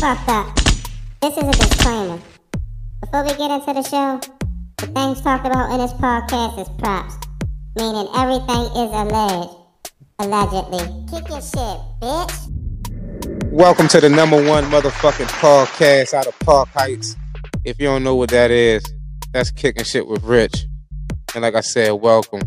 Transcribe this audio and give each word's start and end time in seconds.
fucked 0.00 0.30
up. 0.30 0.54
This 1.20 1.36
is 1.36 1.42
a 1.42 1.52
disclaimer. 1.52 2.18
Before 3.02 3.22
we 3.22 3.34
get 3.36 3.50
into 3.50 3.74
the 3.74 3.82
show, 3.82 4.18
the 4.78 4.86
things 4.86 5.20
talked 5.20 5.44
about 5.44 5.70
in 5.72 5.78
this 5.78 5.92
podcast 5.92 6.58
is 6.58 6.70
props, 6.78 7.16
meaning 7.76 8.08
everything 8.16 8.64
is 8.80 8.90
alleged. 8.96 9.50
Allegedly. 10.18 10.78
Kick 11.10 11.28
your 11.28 11.42
shit, 11.42 11.78
bitch. 12.00 13.52
Welcome 13.52 13.88
to 13.88 14.00
the 14.00 14.08
number 14.08 14.42
one 14.42 14.64
motherfucking 14.64 15.28
podcast 15.38 16.14
out 16.14 16.26
of 16.26 16.38
Park 16.38 16.70
Heights. 16.70 17.14
If 17.66 17.78
you 17.78 17.88
don't 17.88 18.02
know 18.02 18.14
what 18.14 18.30
that 18.30 18.50
is, 18.50 18.82
that's 19.34 19.50
kicking 19.50 19.84
shit 19.84 20.06
with 20.06 20.22
Rich. 20.22 20.64
And 21.34 21.42
like 21.42 21.54
I 21.54 21.60
said, 21.60 21.90
welcome. 21.90 22.40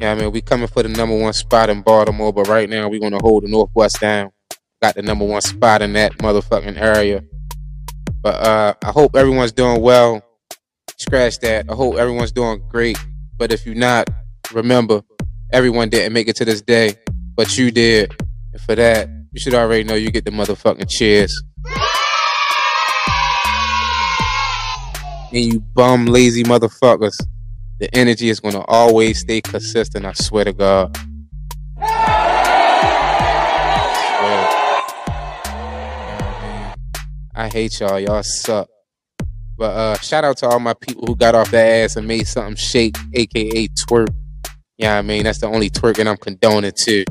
Yeah, 0.00 0.10
I 0.10 0.14
mean, 0.16 0.32
we 0.32 0.42
coming 0.42 0.66
for 0.66 0.82
the 0.82 0.88
number 0.88 1.16
one 1.16 1.32
spot 1.32 1.70
in 1.70 1.82
Baltimore, 1.82 2.32
but 2.32 2.48
right 2.48 2.68
now 2.68 2.88
we're 2.88 2.98
gonna 2.98 3.20
hold 3.22 3.44
the 3.44 3.48
Northwest 3.48 4.00
down. 4.00 4.32
Got 4.82 4.94
the 4.94 5.02
number 5.02 5.24
one 5.24 5.40
spot 5.40 5.82
in 5.82 5.92
that 5.94 6.12
motherfucking 6.18 6.78
area. 6.80 7.22
But 8.22 8.34
uh 8.34 8.74
I 8.82 8.90
hope 8.90 9.16
everyone's 9.16 9.52
doing 9.52 9.80
well. 9.80 10.22
Scratch 10.98 11.38
that. 11.40 11.70
I 11.70 11.74
hope 11.74 11.96
everyone's 11.96 12.32
doing 12.32 12.62
great. 12.68 12.98
But 13.36 13.52
if 13.52 13.66
you're 13.66 13.74
not, 13.74 14.08
remember, 14.52 15.02
everyone 15.52 15.90
didn't 15.90 16.12
make 16.12 16.28
it 16.28 16.36
to 16.36 16.44
this 16.44 16.62
day, 16.62 16.94
but 17.34 17.58
you 17.58 17.70
did. 17.70 18.14
And 18.52 18.62
for 18.62 18.74
that, 18.74 19.08
you 19.32 19.40
should 19.40 19.54
already 19.54 19.84
know 19.84 19.94
you 19.94 20.10
get 20.10 20.24
the 20.24 20.30
motherfucking 20.30 20.88
cheers. 20.88 21.42
And 25.32 25.52
you 25.52 25.60
bum 25.60 26.06
lazy 26.06 26.44
motherfuckers 26.44 27.16
the 27.78 27.94
energy 27.94 28.30
is 28.30 28.40
to 28.40 28.64
always 28.68 29.20
stay 29.20 29.40
consistent. 29.42 30.06
I 30.06 30.12
swear 30.14 30.44
to 30.44 30.52
God. 30.52 30.96
I 37.36 37.48
hate 37.48 37.78
y'all. 37.80 38.00
Y'all 38.00 38.22
suck. 38.22 38.68
But 39.58 39.76
uh, 39.76 39.98
shout 39.98 40.24
out 40.24 40.38
to 40.38 40.48
all 40.48 40.58
my 40.58 40.74
people 40.74 41.06
who 41.06 41.14
got 41.14 41.34
off 41.34 41.50
their 41.50 41.84
ass 41.84 41.96
and 41.96 42.08
made 42.08 42.26
something 42.26 42.56
shake, 42.56 42.96
aka 43.12 43.68
twerk. 43.68 44.08
Yeah, 44.78 44.98
I 44.98 45.02
mean 45.02 45.24
that's 45.24 45.40
the 45.40 45.46
only 45.46 45.70
twerking 45.70 46.06
I'm 46.06 46.16
condoning 46.16 46.72
too. 46.76 47.04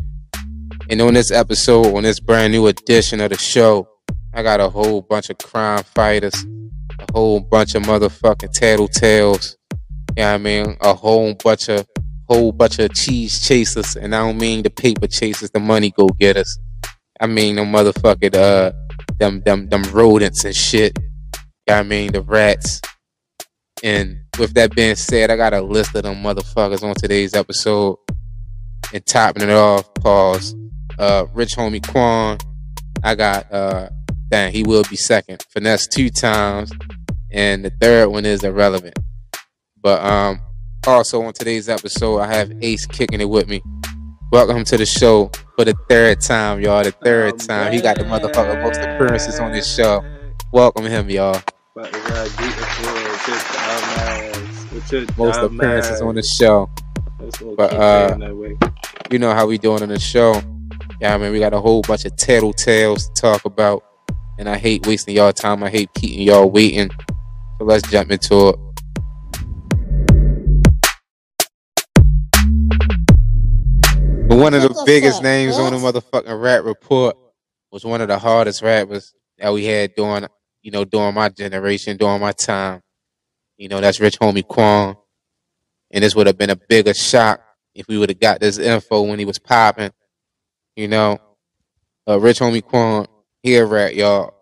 And 0.90 1.02
on 1.02 1.14
this 1.14 1.32
episode, 1.32 1.96
on 1.96 2.04
this 2.04 2.20
brand 2.20 2.54
new 2.54 2.68
edition 2.68 3.22
of 3.22 3.30
the 3.30 3.38
show, 3.38 3.88
I 4.34 4.44
got 4.44 4.60
a 4.60 4.70
whole 4.70 5.02
bunch 5.02 5.30
of 5.30 5.38
crime 5.38 5.84
fighters, 5.84 6.46
a 7.00 7.12
whole 7.12 7.40
bunch 7.40 7.76
of 7.76 7.84
motherfucking 7.84 8.58
tattletales, 8.60 9.56
yeah, 10.16 10.34
I 10.34 10.38
mean, 10.38 10.78
a 10.82 10.94
whole 10.94 11.34
bunch 11.36 11.70
of 11.70 11.86
whole 12.28 12.52
bunch 12.52 12.80
of 12.80 12.94
cheese 12.94 13.46
chasers, 13.46 13.96
and 13.96 14.16
I 14.16 14.20
don't 14.20 14.38
mean 14.38 14.64
the 14.64 14.70
paper 14.70 15.08
chasers, 15.08 15.52
the 15.52 15.60
money 15.60 15.92
go 15.92 16.08
getters. 16.08 16.58
I 17.20 17.28
mean 17.28 17.56
the 17.56 17.62
motherfucking 17.64 18.36
uh 18.36 18.72
them 19.20 19.42
them 19.42 19.70
them 19.70 19.84
rodents 19.92 20.46
and 20.46 20.56
shit. 20.56 20.98
I 21.70 21.84
mean 21.84 22.12
the 22.12 22.22
rats. 22.22 22.82
And 23.84 24.20
with 24.40 24.54
that 24.54 24.76
being 24.76 24.96
said, 24.96 25.30
I 25.30 25.36
got 25.36 25.54
a 25.54 25.62
list 25.62 25.96
of 25.96 26.04
them 26.04 26.24
motherfuckers 26.24 26.84
on 26.84 26.96
today's 26.96 27.34
episode. 27.34 27.98
And 28.94 29.06
topping 29.06 29.44
it 29.44 29.50
off, 29.50 29.94
pause. 29.96 30.56
Uh 30.98 31.26
Rich 31.34 31.56
Homie 31.56 31.86
Quan. 31.86 32.38
I 33.04 33.16
got 33.16 33.52
uh 33.52 33.90
dang, 34.30 34.52
he 34.52 34.64
will 34.64 34.84
be 34.90 34.96
second. 34.96 35.44
Finesse 35.50 35.88
two 35.88 36.10
times. 36.10 36.72
And 37.32 37.66
the 37.66 37.70
third 37.70 38.10
one 38.10 38.26
is 38.26 38.44
irrelevant. 38.44 38.98
But 39.82 40.04
um, 40.04 40.42
also 40.88 41.22
on 41.24 41.34
today's 41.34 41.70
episode, 41.70 42.20
I 42.20 42.34
have 42.34 42.52
Ace 42.62 42.86
kicking 42.86 43.22
it 43.22 43.30
with 43.30 43.48
me. 43.48 43.62
Welcome 44.32 44.64
to 44.66 44.78
the 44.78 44.86
show 44.86 45.32
for 45.56 45.66
the 45.66 45.76
third 45.88 46.20
time, 46.20 46.60
y'all. 46.60 46.84
The 46.84 46.92
third 46.92 47.36
oh, 47.36 47.38
time. 47.38 47.72
He 47.72 47.80
got 47.80 47.98
the 47.98 48.04
motherfucker 48.04 48.62
most 48.62 48.80
appearances 48.80 49.40
on 49.40 49.52
this 49.52 49.74
show. 49.74 50.04
Welcome 50.52 50.86
him, 50.86 51.10
y'all. 51.10 51.40
Most 51.76 51.94
appearances 55.40 56.02
on 56.02 56.16
the 56.16 56.24
show. 56.24 56.70
But 57.56 57.74
uh, 57.74 58.18
you 59.12 59.20
know 59.20 59.34
how 59.34 59.46
we 59.46 59.60
doing 59.60 59.84
on 59.84 59.90
the 59.90 60.00
show. 60.00 60.42
Yeah, 61.00 61.14
I 61.14 61.20
mean 61.20 61.32
we 61.32 61.40
got 61.40 61.54
a 61.54 61.62
whole 61.62 61.84
bunch 61.84 62.06
of 62.06 62.14
tattletales 62.14 63.14
to 63.14 63.22
talk 63.22 63.46
about. 63.46 63.84
And 64.40 64.50
I 64.50 64.58
hate 64.58 64.88
wasting 64.88 65.16
y'all 65.16 65.34
time. 65.34 65.64
I 65.64 65.70
hate 65.70 65.94
keeping 65.94 66.22
y'all 66.22 66.50
waiting. 66.50 66.90
So 67.60 67.66
let's 67.66 67.88
jump 67.90 68.12
into 68.12 68.50
it. 68.50 68.56
But 74.28 74.40
one 74.40 74.56
of 74.56 74.64
the 74.64 74.84
biggest 74.88 75.22
names 75.22 75.58
on 75.58 75.72
the 75.72 75.78
motherfucking 75.78 76.42
rap 76.42 76.64
report 76.64 77.16
was 77.72 77.86
one 77.86 78.02
of 78.02 78.08
the 78.08 78.18
hardest 78.18 78.64
rappers 78.64 79.14
that 79.38 79.54
we 79.54 79.66
had 79.66 79.94
during, 79.96 80.26
you 80.64 80.72
know, 80.72 80.84
during 80.84 81.14
my 81.14 81.30
generation, 81.30 81.96
during 81.96 82.20
my 82.20 82.32
time. 82.32 82.82
You 83.58 83.70
know, 83.70 83.80
that's 83.80 84.00
Rich 84.00 84.20
Homie 84.20 84.48
Quan. 84.48 84.96
And 85.92 86.04
this 86.04 86.16
would 86.16 86.26
have 86.26 86.40
been 86.40 86.50
a 86.50 86.56
bigger 86.56 86.96
shock 86.96 87.40
if 87.76 87.88
we 87.88 88.00
would 88.00 88.10
have 88.10 88.20
got 88.20 88.40
this 88.40 88.58
info 88.58 89.04
when 89.04 89.20
he 89.20 89.26
was 89.26 89.38
popping. 89.38 89.92
You 90.76 90.88
know, 90.88 91.20
uh, 92.08 92.20
Rich 92.20 92.40
Homie 92.40 92.64
Quan, 92.64 93.06
he 93.44 93.56
a 93.58 93.66
rat, 93.66 93.94
y'all. 93.94 94.34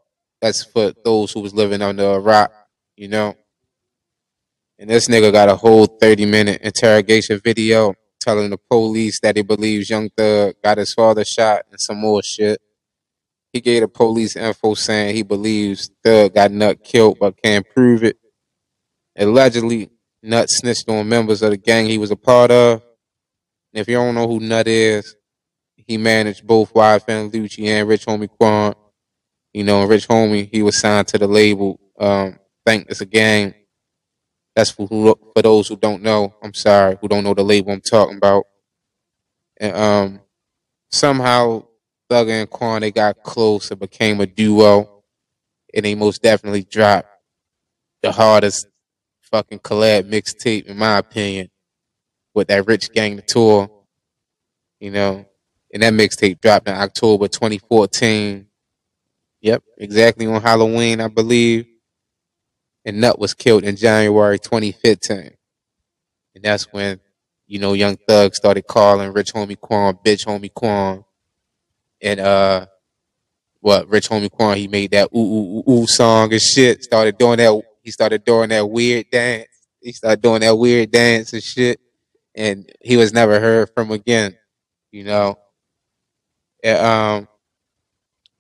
That's 0.42 0.64
for 0.64 0.94
those 1.04 1.34
who 1.34 1.42
was 1.42 1.54
living 1.54 1.82
under 1.82 2.06
a 2.06 2.20
rock, 2.20 2.54
you 2.96 3.10
know. 3.10 3.36
And 4.80 4.90
this 4.90 5.10
nigga 5.10 5.34
got 5.34 5.50
a 5.50 5.58
whole 5.58 5.88
30 5.88 6.26
minute 6.26 6.62
interrogation 6.62 7.42
video 7.44 7.96
telling 8.24 8.50
the 8.50 8.58
police 8.58 9.20
that 9.22 9.36
he 9.36 9.44
believes 9.44 9.90
Young 9.90 10.10
Thug 10.10 10.56
got 10.64 10.78
his 10.78 10.94
father 10.94 11.26
shot 11.26 11.64
and 11.70 11.80
some 11.80 11.98
more 11.98 12.22
shit. 12.24 12.62
He 13.52 13.62
gave 13.62 13.82
the 13.82 13.88
police 13.88 14.36
info 14.36 14.74
saying 14.74 15.16
he 15.16 15.24
believes 15.24 15.90
Thug 16.04 16.34
got 16.34 16.52
Nut 16.52 16.84
killed 16.84 17.18
but 17.20 17.42
can't 17.42 17.66
prove 17.76 18.04
it. 18.04 18.18
Allegedly, 19.16 19.90
Nut 20.24 20.50
snitched 20.50 20.90
on 20.90 21.08
members 21.08 21.42
of 21.42 21.52
the 21.52 21.58
gang 21.58 21.86
he 21.86 21.98
was 21.98 22.12
a 22.12 22.16
part 22.16 22.50
of. 22.50 22.82
And 23.74 23.82
if 23.82 23.88
you 23.88 23.96
don't 23.96 24.16
know 24.16 24.28
who 24.28 24.40
Nut 24.40 24.68
is, 24.68 25.16
he 25.76 25.98
managed 25.98 26.48
both 26.48 26.72
Fan 26.72 27.30
Lucci 27.30 27.68
and 27.68 27.88
Rich 27.88 28.06
Homie 28.06 28.30
Quan. 28.30 28.74
You 29.54 29.64
know, 29.64 29.86
Rich 29.86 30.08
Homie, 30.08 30.50
he 30.52 30.64
was 30.64 30.80
signed 30.80 31.08
to 31.10 31.18
the 31.18 31.28
label. 31.28 31.80
Um, 32.00 32.40
Think 32.66 32.88
It's 32.90 33.02
a 33.02 33.06
Game 33.06 33.54
that's 34.56 34.72
for 34.72 34.88
who, 34.88 35.16
for 35.36 35.42
those 35.42 35.68
who 35.68 35.76
don't 35.76 36.04
know. 36.04 36.36
I'm 36.44 36.54
sorry, 36.54 36.98
who 37.02 37.08
don't 37.08 37.24
know 37.24 37.34
the 37.34 37.44
label 37.44 37.72
I'm 37.72 37.82
talking 37.82 38.18
about. 38.18 38.46
And 39.60 39.76
um, 39.76 40.22
somehow 40.92 41.66
Thug 42.10 42.30
and 42.30 42.50
Quan 42.50 42.82
they 42.82 42.92
got 42.92 43.24
close 43.24 43.72
and 43.72 43.80
became 43.80 44.22
a 44.22 44.26
duo, 44.26 45.04
and 45.74 45.86
they 45.86 45.96
most 45.96 46.22
definitely 46.22 46.64
dropped 46.64 47.08
the 48.02 48.12
hardest 48.12 48.68
fucking 49.22 49.60
collab 49.60 50.10
mixtape 50.10 50.66
in 50.66 50.78
my 50.78 51.00
opinion 51.00 51.50
with 52.36 52.48
that 52.50 52.68
Rich 52.68 52.92
Gang 52.92 53.22
tour. 53.26 53.70
You 54.80 54.92
know, 54.92 55.26
and 55.74 55.82
that 55.82 55.94
mixtape 55.94 56.42
dropped 56.42 56.68
in 56.68 56.76
October 56.76 57.28
2014. 57.28 58.48
Yep, 59.42 59.64
exactly 59.78 60.28
on 60.28 60.42
Halloween, 60.42 61.02
I 61.02 61.08
believe 61.08 61.66
and 62.86 63.00
Nut 63.00 63.20
was 63.20 63.34
killed 63.34 63.64
in 63.64 63.76
January 63.76 64.40
2015. 64.40 65.32
And 66.36 66.44
that's 66.44 66.72
when, 66.74 67.00
you 67.48 67.60
know, 67.60 67.74
Young 67.74 67.98
Thug 68.08 68.36
started 68.36 68.68
calling 68.68 69.14
Rich 69.14 69.34
Homie 69.34 69.60
Quan, 69.60 69.98
Bitch 70.06 70.26
Homie 70.26 70.54
Quan. 70.54 71.04
And, 72.02 72.20
uh, 72.20 72.66
what, 73.62 73.88
Rich 73.88 74.10
Homie 74.10 74.32
Quan, 74.32 74.58
he 74.58 74.68
made 74.68 74.92
that 74.92 75.10
ooh, 75.16 75.20
ooh, 75.20 75.64
ooh, 75.68 75.72
ooh 75.72 75.88
song 75.88 76.34
and 76.34 76.42
shit. 76.42 76.84
Started 76.84 77.18
doing 77.18 77.38
that, 77.38 77.62
he 77.82 77.92
started 77.92 78.26
doing 78.26 78.50
that 78.50 78.70
weird 78.70 79.10
dance. 79.10 79.48
He 79.82 79.92
started 79.94 80.22
doing 80.22 80.42
that 80.42 80.56
weird 80.56 80.92
dance 80.92 81.34
and 81.34 81.44
shit. 81.44 81.80
And 82.36 82.70
he 82.82 82.98
was 82.98 83.14
never 83.14 83.40
heard 83.40 83.70
from 83.74 83.92
again, 83.92 84.36
you 84.92 85.04
know. 85.04 85.38
And, 86.64 86.78
um, 86.86 87.28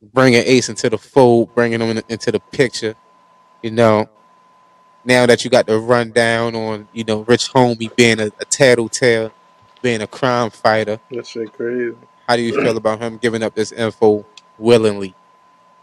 bringing 0.01 0.43
Ace 0.45 0.67
into 0.67 0.89
the 0.89 0.97
fold, 0.97 1.53
bringing 1.55 1.79
him 1.79 1.97
in, 1.97 2.03
into 2.09 2.31
the 2.31 2.39
picture, 2.51 2.95
you 3.61 3.71
know 3.71 4.09
now 5.05 5.25
that 5.25 5.43
you 5.43 5.49
got 5.49 5.65
the 5.65 5.79
rundown 5.79 6.55
on, 6.55 6.87
you 6.93 7.03
know, 7.03 7.21
Rich 7.21 7.51
Homie 7.53 7.93
being 7.95 8.19
a, 8.19 8.27
a 8.39 8.45
tattletale, 8.45 9.31
being 9.81 10.01
a 10.01 10.07
crime 10.07 10.49
fighter. 10.49 10.99
That 11.11 11.27
shit 11.27 11.53
crazy. 11.53 11.95
How 12.27 12.35
do 12.35 12.41
you 12.41 12.53
feel 12.53 12.77
about 12.77 13.01
him 13.01 13.17
giving 13.17 13.43
up 13.43 13.53
this 13.53 13.71
info 13.71 14.25
willingly? 14.57 15.13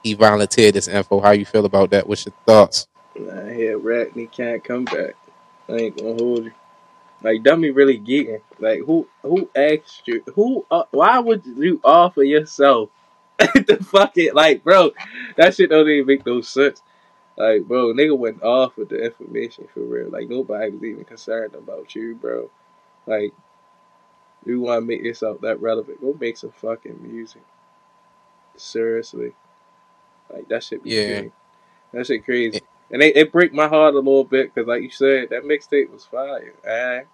He 0.03 0.15
volunteered 0.15 0.75
this 0.75 0.89
info. 0.89 1.21
How 1.21 1.33
you 1.33 1.45
feel 1.45 1.67
about 1.67 1.91
that? 1.91 2.09
What's 2.09 2.25
your 2.25 2.35
thoughts? 2.47 2.89
Nah, 3.19 3.47
he 3.49 3.67
a 3.67 3.77
rat 3.77 4.09
and 4.09 4.17
he 4.17 4.27
can't 4.27 4.65
come 4.65 4.85
back. 4.85 5.15
I 5.69 5.73
ain't 5.73 5.97
gonna 5.99 6.15
hold 6.15 6.45
you. 6.45 6.53
Like 7.23 7.43
dummy 7.43 7.71
really 7.71 7.99
getting 7.99 8.41
like 8.59 8.81
who 8.81 9.07
who 9.23 9.51
asked 9.55 10.09
you 10.09 10.23
who 10.35 10.65
uh, 10.71 10.85
why 10.91 11.19
would 11.19 11.45
you 11.45 11.81
offer 11.85 12.23
yourself 12.23 12.89
the 13.39 13.79
fucking 13.91 14.31
like 14.33 14.65
bro 14.65 14.91
that 15.37 15.55
shit 15.55 15.69
don't 15.69 15.89
even 15.89 16.07
make 16.07 16.25
no 16.25 16.41
sense. 16.41 16.83
Like, 17.37 17.65
bro, 17.67 17.95
nigga 17.95 18.19
went 18.19 18.43
off 18.43 18.77
with 18.77 18.91
the 18.91 19.05
information 19.05 19.69
for 19.75 19.81
real. 19.81 20.11
Like, 20.11 20.29
nobody 20.29 20.71
was 20.71 20.85
even 20.85 21.05
concerned 21.05 21.55
about 21.55 21.95
you, 21.95 22.15
bro. 22.17 22.51
Like, 23.07 23.33
you 24.47 24.61
want 24.61 24.83
to 24.83 24.87
make 24.87 25.03
yourself 25.05 25.41
that 25.43 25.61
relevant? 25.61 26.01
Go 26.01 26.17
make 26.21 26.37
some 26.39 26.53
fucking 26.53 27.01
music. 27.03 27.43
Seriously. 28.57 29.33
Like 30.33 30.49
that 30.49 30.65
shit 30.65 30.85
be 30.85 30.91
Yeah. 30.91 30.97
crazy. 31.05 31.33
That 31.93 32.07
shit 32.07 32.25
crazy. 32.25 32.63
And 32.91 33.03
it, 33.03 33.17
it 33.17 33.33
break 33.33 33.53
my 33.55 33.69
heart 33.69 33.95
a 33.95 33.99
little 33.99 34.25
bit 34.25 34.55
because, 34.55 34.69
like 34.69 34.83
you 34.83 34.91
said, 34.91 35.31
that 35.31 35.45
mixtape 35.45 35.91
was 35.93 36.07
fire. 36.07 36.55
I, 36.69 37.05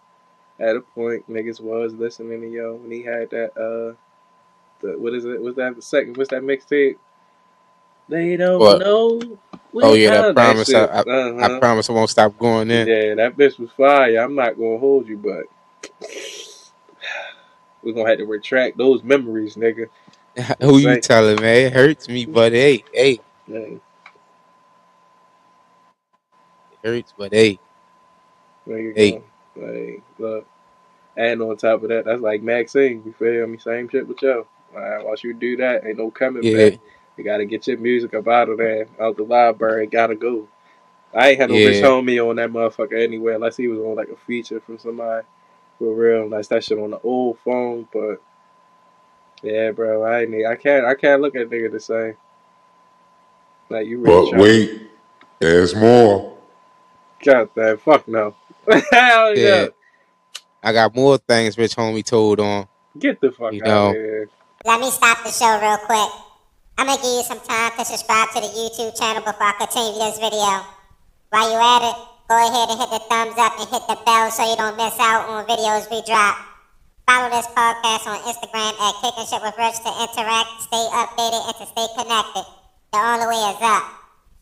at 0.63 0.77
a 0.77 0.81
point, 0.81 1.31
niggas 1.31 1.61
was 1.61 1.95
listening 1.95 2.41
to 2.43 2.49
yo 2.49 2.75
when 2.77 2.91
he 2.93 3.03
had 3.03 3.31
that 3.31 3.53
uh, 3.57 3.97
the 4.83 4.99
what 4.99 5.15
is 5.15 5.25
it? 5.25 5.41
Was 5.43 5.57
that 5.57 5.77
the 5.77 5.83
second? 5.83 6.17
What's 6.17 6.31
that 6.31 6.43
mixtape? 6.43 6.97
They 8.09 8.37
don't 8.37 8.69
What? 8.69 8.79
know. 8.79 9.21
Oh 9.83 9.95
yeah, 9.95 10.11
that 10.11 10.35
promise. 10.35 10.75
I. 10.75 10.85
I, 10.85 11.01
Uh-huh. 11.01 11.57
I 11.57 11.59
promise 11.61 11.91
I 11.91 11.93
won't 11.93 12.11
stop 12.11 12.39
going 12.39 12.71
in. 12.71 12.89
Yeah, 12.89 13.15
that 13.17 13.37
bitch 13.37 13.59
was 13.59 13.71
fire. 13.77 14.19
I'm 14.19 14.35
not 14.35 14.57
gonna 14.59 14.79
hold 14.79 15.09
you, 15.09 15.19
but 15.19 15.45
we're 17.83 17.93
gonna 17.93 18.09
have 18.09 18.19
to 18.19 18.27
retract 18.27 18.79
those 18.79 19.03
memories, 19.03 19.57
nigga. 19.57 19.89
Who 20.63 20.79
you 20.79 20.95
Say- 20.95 21.01
telling, 21.01 21.41
man? 21.41 21.67
It 21.67 21.73
hurts 21.73 22.09
me, 22.09 22.27
but 22.27 22.53
hey, 22.53 22.85
hey, 22.93 23.21
Man, 23.49 23.81
it 26.73 26.79
hurts, 26.89 27.15
but 27.17 27.33
hey, 27.33 27.59
Hey. 28.95 29.13
go. 29.13 29.25
Like, 29.57 30.03
look. 30.19 30.47
And 31.17 31.41
on 31.43 31.57
top 31.57 31.83
of 31.83 31.89
that, 31.89 32.05
that's 32.05 32.21
like 32.21 32.43
Maxine. 32.43 33.03
You 33.07 33.15
feel 33.19 33.47
me? 33.47 33.59
Same 33.59 33.89
shit 33.89 34.07
with 34.07 34.21
yo. 34.23 34.47
Like, 34.75 35.05
once 35.05 35.25
you 35.25 35.33
do 35.35 35.57
that, 35.59 35.87
ain't 35.87 35.99
no 35.99 36.11
coming 36.11 36.43
yeah, 36.43 36.71
back. 36.71 36.81
You 37.17 37.25
gotta 37.25 37.45
get 37.45 37.67
your 37.67 37.79
music 37.79 38.15
up 38.15 38.29
out 38.29 38.49
of 38.49 38.59
there, 38.59 38.89
out 39.01 39.17
the 39.17 39.23
library. 39.25 39.87
Gotta 39.87 40.15
go. 40.15 40.49
I 41.15 41.31
ain't 41.31 41.41
had 41.41 41.51
no 41.51 41.57
Yeah. 41.57 41.67
Rich 41.67 41.83
Homie 41.83 42.29
on 42.29 42.37
that 42.37 42.51
motherfucker 42.51 43.03
anyway, 43.03 43.35
unless 43.35 43.57
he 43.57 43.69
was 43.69 43.79
on 43.81 43.97
like 43.97 44.09
a 44.09 44.17
feature 44.17 44.61
from 44.61 44.79
somebody 44.79 45.27
for 45.79 45.95
real. 45.95 46.25
Unless 46.25 46.49
that 46.49 46.65
shit 46.65 46.79
on 46.79 46.91
the 46.91 47.01
old 47.01 47.39
phone, 47.39 47.89
but 47.93 48.21
yeah, 49.43 49.71
bro, 49.71 50.03
I 50.03 50.23
ain't. 50.23 50.47
I 50.47 50.57
can't. 50.57 50.85
I 50.85 50.95
can't 50.95 51.23
look 51.23 51.37
at 51.37 51.49
nigga 51.49 51.73
the 51.73 51.81
same. 51.81 52.17
Like 53.71 53.87
you 53.87 53.99
really 54.01 54.25
But 54.25 54.31
trying. 54.31 54.43
wait, 54.43 54.91
there's 55.39 55.75
more. 55.75 56.37
God 57.25 57.49
damn, 57.55 57.79
fuck 57.79 58.07
no. 58.09 58.35
Hell 58.71 59.37
yeah. 59.37 59.63
yeah. 59.63 59.67
I 60.63 60.73
got 60.73 60.95
more 60.95 61.17
things 61.19 61.57
Rich 61.57 61.77
Homie 61.77 62.05
told 62.05 62.41
on. 62.41 62.67
Get 62.99 63.21
the 63.21 63.31
fuck 63.31 63.55
You 63.55 63.63
out 63.63 63.67
know. 63.67 63.89
of 63.91 63.95
here. 63.95 64.29
Let 64.65 64.81
me 64.81 64.91
stop 64.91 65.23
the 65.23 65.31
show 65.31 65.61
real 65.61 65.79
quick. 65.79 66.26
I'm 66.79 66.87
gonna 66.87 67.01
give 67.01 67.09
you 67.09 67.25
some 67.25 67.41
time 67.41 67.73
to 67.79 67.85
subscribe 67.85 68.29
to 68.37 68.41
the 68.41 68.53
YouTube 68.53 68.93
channel 69.01 69.25
before 69.25 69.49
I 69.49 69.57
continue 69.57 69.97
this 69.97 70.21
video. 70.21 70.61
While 71.33 71.49
you 71.49 71.57
at 71.57 71.89
it, 71.89 71.97
go 72.29 72.37
ahead 72.37 72.69
and 72.69 72.77
hit 72.77 72.91
the 72.93 73.01
thumbs 73.09 73.33
up 73.41 73.57
and 73.57 73.69
hit 73.73 73.81
the 73.89 73.97
bell 74.05 74.31
so 74.31 74.45
you 74.45 74.57
don't 74.61 74.77
miss 74.77 74.93
out 75.01 75.25
on 75.25 75.49
videos 75.49 75.89
we 75.89 76.05
drop. 76.05 76.37
Follow 77.09 77.31
this 77.33 77.47
podcast 77.57 78.05
on 78.05 78.21
Instagram 78.29 78.77
at 78.77 78.93
Kicking 79.01 79.25
Shit 79.25 79.41
with 79.41 79.57
Rich 79.57 79.81
to 79.85 79.91
interact, 80.05 80.53
stay 80.69 80.85
updated, 80.93 81.49
and 81.49 81.57
to 81.57 81.67
stay 81.67 81.87
connected. 81.97 82.45
The 82.93 82.99
only 82.99 83.27
way 83.27 83.41
is 83.41 83.63
up. 83.63 83.85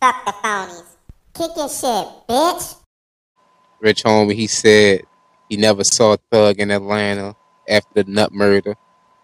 Fuck 0.00 0.24
the 0.26 0.32
phonies. 0.42 0.90
Kicking 1.34 1.70
shit, 1.70 2.06
bitch. 2.26 2.76
Rich 3.80 4.02
Homie, 4.02 4.34
he 4.34 4.48
said 4.48 5.02
he 5.48 5.56
never 5.56 5.84
saw 5.84 6.16
Thug 6.32 6.58
in 6.58 6.72
Atlanta 6.72 7.36
after 7.68 8.02
the 8.02 8.10
Nut 8.10 8.32
murder. 8.32 8.74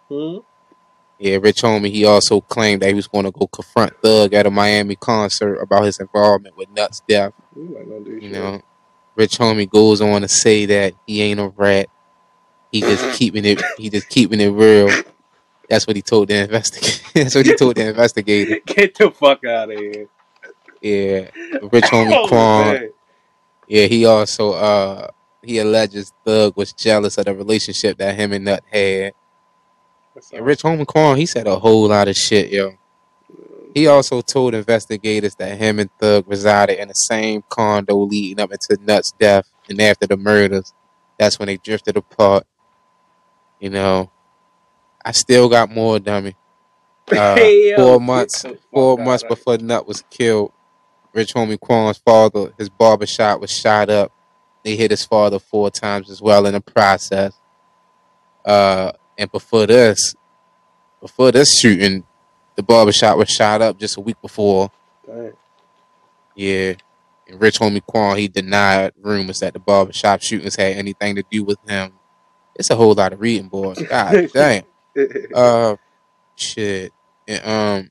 Hmm? 0.08 0.38
Yeah, 1.20 1.36
Rich 1.36 1.62
Homie, 1.62 1.90
he 1.92 2.06
also 2.06 2.40
claimed 2.40 2.82
that 2.82 2.88
he 2.88 2.94
was 2.94 3.08
going 3.08 3.26
to 3.26 3.32
go 3.32 3.46
confront 3.48 3.92
Thug 4.02 4.34
at 4.34 4.46
a 4.46 4.50
Miami 4.50 4.96
concert 4.96 5.56
about 5.56 5.84
his 5.84 6.00
involvement 6.00 6.56
with 6.56 6.70
Nut's 6.70 7.02
death. 7.08 7.34
You 7.56 7.64
might 7.64 7.88
not 7.88 8.04
do 8.04 8.12
You 8.12 8.20
shit. 8.22 8.32
know, 8.32 8.62
Rich 9.16 9.38
Homie 9.38 9.70
goes 9.70 10.00
on 10.00 10.22
to 10.22 10.28
say 10.28 10.66
that 10.66 10.94
he 11.06 11.22
ain't 11.22 11.40
a 11.40 11.48
rat. 11.48 11.88
He 12.72 12.80
just 12.80 13.12
keeping 13.18 13.44
it. 13.44 13.62
He 13.78 13.90
just 13.90 14.08
keeping 14.08 14.40
it 14.40 14.48
real. 14.48 14.90
That's 15.68 15.86
what 15.86 15.96
he 15.96 16.02
told 16.02 16.28
the 16.28 16.44
investigator. 16.44 17.04
That's 17.14 17.34
what 17.36 17.46
he 17.46 17.54
told 17.56 17.76
the 17.76 17.88
investigator. 17.88 18.60
Get 18.66 18.96
the 18.96 19.10
fuck 19.12 19.44
out 19.44 19.72
of 19.72 19.78
here. 19.78 20.08
Yeah, 20.82 21.30
Rich 21.72 21.84
Homie 21.86 22.14
Oh, 22.16 22.28
Quan. 22.28 22.74
man. 22.74 22.92
Yeah, 23.68 23.86
he 23.86 24.06
also 24.06 24.52
uh 24.54 25.08
he 25.42 25.58
alleges 25.58 26.12
Thug 26.24 26.56
was 26.56 26.72
jealous 26.72 27.18
of 27.18 27.26
the 27.26 27.34
relationship 27.34 27.98
that 27.98 28.16
him 28.16 28.32
and 28.32 28.46
Nut 28.46 28.64
had. 28.72 29.12
And. 30.32 30.44
Rich 30.44 30.62
Homie 30.62 30.86
Quan, 30.86 31.16
he 31.16 31.26
said 31.26 31.46
a 31.46 31.58
whole 31.58 31.88
lot 31.88 32.08
of 32.08 32.16
shit, 32.16 32.50
yo. 32.50 32.72
He 33.74 33.86
also 33.86 34.20
told 34.20 34.54
investigators 34.54 35.36
that 35.36 35.58
him 35.58 35.78
and 35.78 35.90
Thug 36.00 36.24
resided 36.26 36.78
in 36.80 36.88
the 36.88 36.94
same 36.94 37.42
condo 37.48 37.96
leading 37.98 38.40
up 38.42 38.50
into 38.52 38.76
Nut's 38.82 39.12
death 39.12 39.48
and 39.68 39.80
after 39.80 40.06
the 40.06 40.16
murders. 40.16 40.72
That's 41.18 41.38
when 41.38 41.46
they 41.46 41.56
drifted 41.56 41.96
apart. 41.96 42.46
You 43.60 43.70
know, 43.70 44.10
I 45.04 45.12
still 45.12 45.48
got 45.48 45.70
more, 45.70 45.98
dummy. 45.98 46.34
Uh, 47.10 47.34
Hey, 47.34 47.74
four 47.74 47.98
months, 47.98 48.44
four 48.72 48.96
months 48.96 49.24
before 49.24 49.58
Nut 49.58 49.84
was 49.84 50.04
killed, 50.10 50.52
Rich 51.12 51.34
Homie 51.34 51.58
Quan's 51.58 51.98
father, 51.98 52.52
his 52.56 52.68
barber 52.68 53.06
shop 53.06 53.40
was 53.40 53.50
shot 53.50 53.90
up. 53.90 54.12
They 54.64 54.76
hit 54.76 54.92
his 54.92 55.04
father 55.04 55.40
four 55.40 55.70
times 55.70 56.08
as 56.08 56.22
well 56.22 56.46
in 56.46 56.54
the 56.54 56.60
process. 56.60 57.32
Uh, 58.44 58.92
and 59.20 59.30
before 59.30 59.66
this, 59.66 60.14
before 60.98 61.30
this 61.30 61.60
shooting, 61.60 62.04
the 62.56 62.62
barbershop 62.62 63.18
was 63.18 63.28
shot 63.28 63.60
up 63.60 63.78
just 63.78 63.98
a 63.98 64.00
week 64.00 64.16
before. 64.22 64.70
Damn. 65.06 65.32
Yeah. 66.34 66.74
And 67.28 67.38
Rich 67.38 67.60
Homie 67.60 67.84
Quan, 67.84 68.16
he 68.16 68.28
denied 68.28 68.92
rumors 68.98 69.40
that 69.40 69.52
the 69.52 69.58
barbershop 69.58 70.22
shootings 70.22 70.56
had 70.56 70.74
anything 70.74 71.16
to 71.16 71.24
do 71.30 71.44
with 71.44 71.58
him. 71.68 71.92
It's 72.54 72.70
a 72.70 72.76
whole 72.76 72.94
lot 72.94 73.12
of 73.12 73.20
reading, 73.20 73.48
boy. 73.48 73.74
God 73.88 74.30
damn. 74.32 74.62
Uh, 75.34 75.76
shit. 76.34 76.90
And, 77.28 77.46
um, 77.46 77.90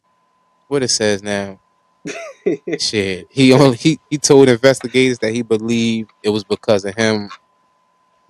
what 0.68 0.82
it 0.82 0.90
says 0.90 1.22
now? 1.22 1.60
Shit. 2.80 3.28
He 3.30 3.54
only 3.54 3.78
he, 3.78 4.00
he 4.10 4.18
told 4.18 4.50
investigators 4.50 5.20
that 5.20 5.32
he 5.32 5.44
believed 5.44 6.12
it 6.24 6.30
was 6.30 6.44
because 6.44 6.86
of 6.86 6.96
him 6.96 7.30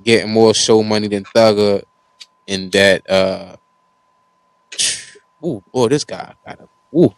getting 0.03 0.31
more 0.31 0.53
show 0.53 0.83
money 0.83 1.07
than 1.07 1.23
Thugger, 1.23 1.83
and 2.49 2.71
that 2.73 3.09
uh, 3.09 3.55
ooh, 5.45 5.63
boy, 5.71 5.87
this 5.87 6.03
guy 6.03 6.33
got 6.45 6.59
a 6.59 6.97
ooh, 6.97 7.13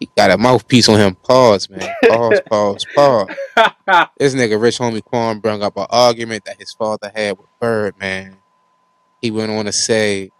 he 0.00 0.08
got 0.16 0.30
a 0.30 0.38
mouthpiece 0.38 0.88
on 0.88 0.98
him. 0.98 1.14
Pause, 1.14 1.70
man. 1.70 1.88
Pause, 2.08 2.40
pause, 2.48 2.86
pause. 2.94 3.28
This 4.18 4.34
nigga 4.34 4.60
Rich 4.60 4.78
Homie 4.78 5.02
Quan 5.04 5.38
brought 5.40 5.60
up 5.62 5.76
an 5.76 5.86
argument 5.90 6.44
that 6.44 6.58
his 6.58 6.72
father 6.72 7.10
had 7.14 7.38
with 7.38 7.48
Birdman. 7.60 8.38
He 9.20 9.30
went 9.30 9.50
on 9.50 9.64
to 9.64 9.72
say 9.72 10.30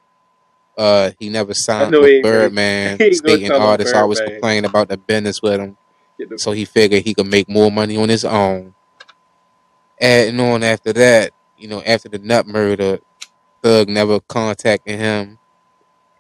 uh, 0.76 1.10
he 1.18 1.28
never 1.28 1.54
signed 1.54 1.92
with 1.92 2.02
he 2.08 2.16
ain't 2.16 2.24
gonna- 2.24 2.32
Birdman, 2.34 2.98
he 2.98 3.04
ain't 3.04 3.24
gonna 3.24 3.36
stating 3.36 3.52
artists 3.52 3.94
always 3.94 4.18
Birdman. 4.18 4.34
complain 4.34 4.64
about 4.64 4.88
the 4.88 4.96
business 4.96 5.42
with 5.42 5.60
him. 5.60 5.76
So 6.36 6.52
he 6.52 6.64
figured 6.64 7.02
he 7.04 7.14
could 7.14 7.26
make 7.26 7.48
more 7.48 7.70
money 7.70 7.96
on 7.96 8.08
his 8.08 8.24
own. 8.24 8.74
Adding 10.00 10.38
on 10.38 10.62
after 10.62 10.92
that, 10.92 11.32
you 11.56 11.66
know, 11.68 11.82
after 11.82 12.08
the 12.08 12.18
nut 12.18 12.46
murder, 12.46 12.98
Thug 13.62 13.88
never 13.88 14.20
contacted 14.20 14.98
him. 14.98 15.38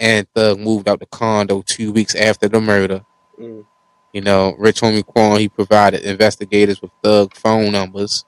And 0.00 0.26
Thug 0.34 0.60
moved 0.60 0.88
out 0.88 1.00
the 1.00 1.06
condo 1.06 1.62
two 1.66 1.92
weeks 1.92 2.14
after 2.14 2.48
the 2.48 2.60
murder. 2.60 3.04
Mm. 3.40 3.64
You 4.12 4.20
know, 4.20 4.54
Rich 4.58 4.80
Homie 4.80 5.04
Quan, 5.04 5.38
he 5.40 5.48
provided 5.48 6.02
investigators 6.02 6.80
with 6.80 6.90
Thug 7.02 7.34
phone 7.34 7.72
numbers. 7.72 8.24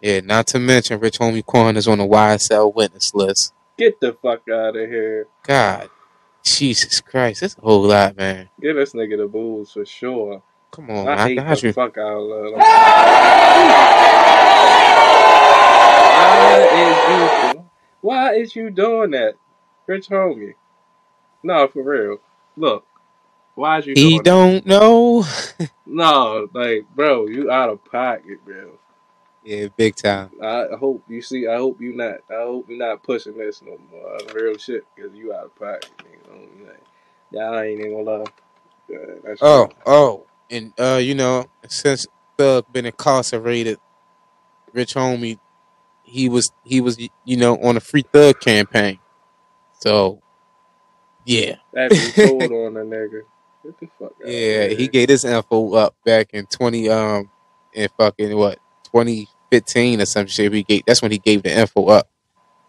Yeah, 0.00 0.20
not 0.20 0.46
to 0.48 0.58
mention 0.58 1.00
Rich 1.00 1.18
Homie 1.18 1.44
Quan 1.44 1.76
is 1.76 1.88
on 1.88 1.98
the 1.98 2.06
YSL 2.06 2.74
witness 2.74 3.14
list. 3.14 3.52
Get 3.76 4.00
the 4.00 4.16
fuck 4.20 4.42
out 4.48 4.76
of 4.76 4.88
here. 4.88 5.26
God, 5.44 5.88
Jesus 6.44 7.00
Christ, 7.00 7.40
that's 7.40 7.56
a 7.56 7.60
whole 7.60 7.82
lot, 7.82 8.16
man. 8.16 8.48
Give 8.60 8.76
this 8.76 8.92
nigga 8.92 9.16
the 9.16 9.26
booze 9.26 9.72
for 9.72 9.84
sure. 9.86 10.42
Come 10.70 10.90
on, 10.90 11.08
I 11.08 11.14
man. 11.14 11.18
I 11.18 11.28
hate 11.28 11.34
got 11.36 11.58
the 11.60 11.66
you. 11.68 11.72
fuck 11.72 11.98
out 11.98 12.20
of 12.20 12.52
him. 12.52 12.58
Why 16.18 16.58
is 16.72 17.54
you 17.54 17.67
why 18.00 18.34
is 18.34 18.54
you 18.54 18.70
doing 18.70 19.12
that? 19.12 19.34
Rich 19.86 20.08
homie. 20.08 20.54
No, 21.42 21.68
for 21.68 21.82
real. 21.82 22.18
Look. 22.56 22.84
Why 23.54 23.78
is 23.78 23.86
you 23.86 23.94
He 23.96 24.18
doing 24.18 24.22
don't 24.22 24.66
know. 24.66 25.24
No, 25.90 26.46
like, 26.52 26.84
bro, 26.94 27.26
you 27.28 27.50
out 27.50 27.70
of 27.70 27.82
pocket, 27.82 28.44
bro. 28.44 28.72
Yeah, 29.42 29.68
big 29.74 29.96
time. 29.96 30.30
I 30.42 30.66
hope 30.78 31.02
you 31.08 31.22
see. 31.22 31.48
I 31.48 31.56
hope 31.56 31.80
you 31.80 31.96
not. 31.96 32.16
I 32.30 32.42
hope 32.42 32.68
you're 32.68 32.76
not 32.76 33.02
pushing 33.02 33.38
this 33.38 33.62
no 33.62 33.78
more. 33.90 34.16
Uh, 34.16 34.18
real 34.34 34.58
shit, 34.58 34.84
because 34.94 35.14
you 35.14 35.32
out 35.32 35.46
of 35.46 35.58
pocket. 35.58 35.90
You 36.04 36.30
know? 36.30 36.66
like, 36.66 36.82
y'all 37.30 37.58
ain't 37.58 37.80
even 37.80 38.04
gonna 38.04 38.18
love. 38.18 39.38
Oh, 39.40 39.70
oh, 39.86 40.26
and 40.50 40.74
uh, 40.78 41.00
you 41.02 41.14
know, 41.14 41.46
since 41.68 42.06
Thug 42.36 42.70
been 42.70 42.84
incarcerated, 42.84 43.78
Rich 44.74 44.94
Homie, 44.94 45.38
he 46.08 46.28
was 46.28 46.50
he 46.64 46.80
was 46.80 46.98
you 47.24 47.36
know 47.36 47.56
on 47.58 47.76
a 47.76 47.80
free 47.80 48.02
Thug 48.02 48.40
campaign. 48.40 48.98
So, 49.80 50.20
yeah, 51.24 51.56
That's 51.72 51.94
what 51.94 52.14
told 52.26 52.42
on 52.52 52.74
the 52.74 52.80
nigga. 52.80 53.20
Get 53.64 53.78
the 53.80 53.86
fuck 53.98 54.12
out. 54.22 54.28
yeah, 54.28 54.68
he 54.68 54.88
gave 54.88 55.08
his 55.08 55.24
info 55.24 55.74
up 55.74 55.94
back 56.04 56.30
in 56.32 56.46
twenty 56.46 56.88
um 56.88 57.30
in 57.74 57.88
fucking 57.96 58.36
what 58.36 58.58
twenty 58.84 59.28
fifteen 59.50 60.00
or 60.00 60.06
some 60.06 60.26
shit. 60.26 60.52
He 60.52 60.62
gave 60.62 60.82
that's 60.86 61.02
when 61.02 61.10
he 61.12 61.18
gave 61.18 61.42
the 61.42 61.56
info 61.56 61.86
up. 61.86 62.08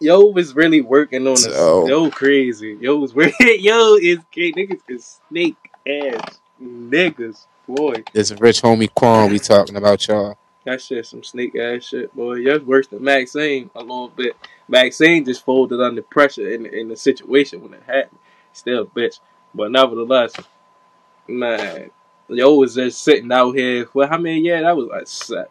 Yo 0.00 0.20
was 0.26 0.54
really 0.54 0.80
working 0.80 1.26
on 1.26 1.34
this. 1.34 1.44
So- 1.44 1.86
Yo 1.88 2.10
crazy. 2.10 2.76
Yo 2.80 2.96
was 2.96 3.14
working. 3.14 3.34
Yo 3.60 3.96
is. 3.96 4.18
Niggas 4.36 4.80
is 4.88 5.20
snake 5.28 5.56
ass 5.86 6.38
niggas, 6.62 7.46
boy. 7.66 7.94
This 8.12 8.32
rich 8.40 8.62
homie 8.62 8.88
Quan 8.94 9.30
we 9.30 9.38
talking 9.38 9.76
about 9.76 10.06
y'all. 10.06 10.36
That 10.70 10.80
shit 10.80 11.04
some 11.04 11.24
sneak 11.24 11.56
ass 11.56 11.82
shit, 11.82 12.14
boy. 12.14 12.44
That's 12.44 12.62
worse 12.62 12.86
than 12.86 13.02
Maxine 13.02 13.70
a 13.74 13.80
little 13.80 14.08
bit. 14.08 14.36
Maxine 14.68 15.24
just 15.24 15.44
folded 15.44 15.80
under 15.80 16.00
pressure 16.00 16.48
in 16.48 16.64
in 16.64 16.88
the 16.88 16.96
situation 16.96 17.60
when 17.60 17.74
it 17.74 17.82
happened. 17.84 18.20
Still 18.52 18.86
bitch. 18.86 19.18
But 19.52 19.72
nevertheless, 19.72 20.32
man, 21.26 21.90
yo 22.28 22.54
was 22.54 22.76
just 22.76 23.02
sitting 23.02 23.32
out 23.32 23.56
here 23.56 23.84
for 23.86 24.06
how 24.06 24.16
many 24.16 24.38
years? 24.38 24.62
That 24.62 24.76
was 24.76 24.86
like 24.86 25.08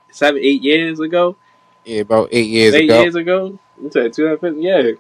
seven, 0.09 0.41
eight 0.41 0.61
years 0.61 1.01
ago. 1.01 1.35
Yeah, 1.83 1.99
about 1.99 2.29
eight 2.31 2.47
years 2.47 2.73
eight 2.73 2.85
ago. 2.89 3.01
years 3.01 3.15
ago. 3.15 3.59
You 3.83 3.91
said 3.91 4.13
two 4.13 4.37
thousand 4.37 4.61
yeah. 4.61 4.91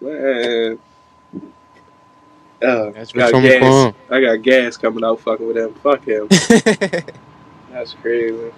Man. 0.00 0.78
Uh, 2.60 2.90
That's 2.90 3.12
got 3.12 3.30
gas. 3.30 3.94
I 4.10 4.20
got 4.20 4.42
gas 4.42 4.76
coming 4.76 5.04
out 5.04 5.20
fucking 5.20 5.46
with 5.46 5.56
him. 5.56 5.72
Fuck 5.74 6.04
him. 6.04 6.26
That's 7.70 7.94
crazy. 7.94 8.50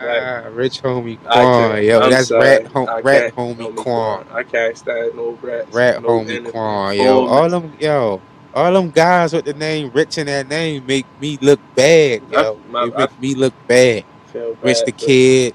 Ah, 0.00 0.48
rich 0.52 0.82
homie 0.82 1.18
I 1.26 1.42
Quan. 1.42 1.84
Yo, 1.84 2.00
I'm 2.00 2.10
that's 2.10 2.28
sorry. 2.28 2.62
rat, 2.62 2.66
hom- 2.66 3.02
rat 3.02 3.34
homie 3.36 3.76
Quan. 3.76 4.26
I 4.32 4.42
can't 4.42 4.76
stand 4.76 5.14
no 5.16 5.38
rats. 5.42 5.74
Rat 5.74 6.02
no 6.02 6.08
homie. 6.08 6.50
Quan. 6.50 6.96
Yo, 6.96 7.26
all 7.26 7.48
them 7.48 7.72
yo, 7.80 8.20
all 8.54 8.72
them 8.72 8.90
guys 8.90 9.32
with 9.32 9.44
the 9.44 9.54
name 9.54 9.90
Rich 9.92 10.18
in 10.18 10.26
that 10.26 10.48
name 10.48 10.86
make 10.86 11.06
me 11.20 11.38
look 11.40 11.60
bad. 11.74 12.22
Yo, 12.30 12.58
I- 12.66 12.70
my- 12.70 12.86
they 12.86 12.96
make 12.96 13.20
me 13.20 13.34
look 13.34 13.54
bad. 13.66 14.04
Feel 14.26 14.56
Rich 14.62 14.84
the 14.84 14.92
kid, 14.92 15.54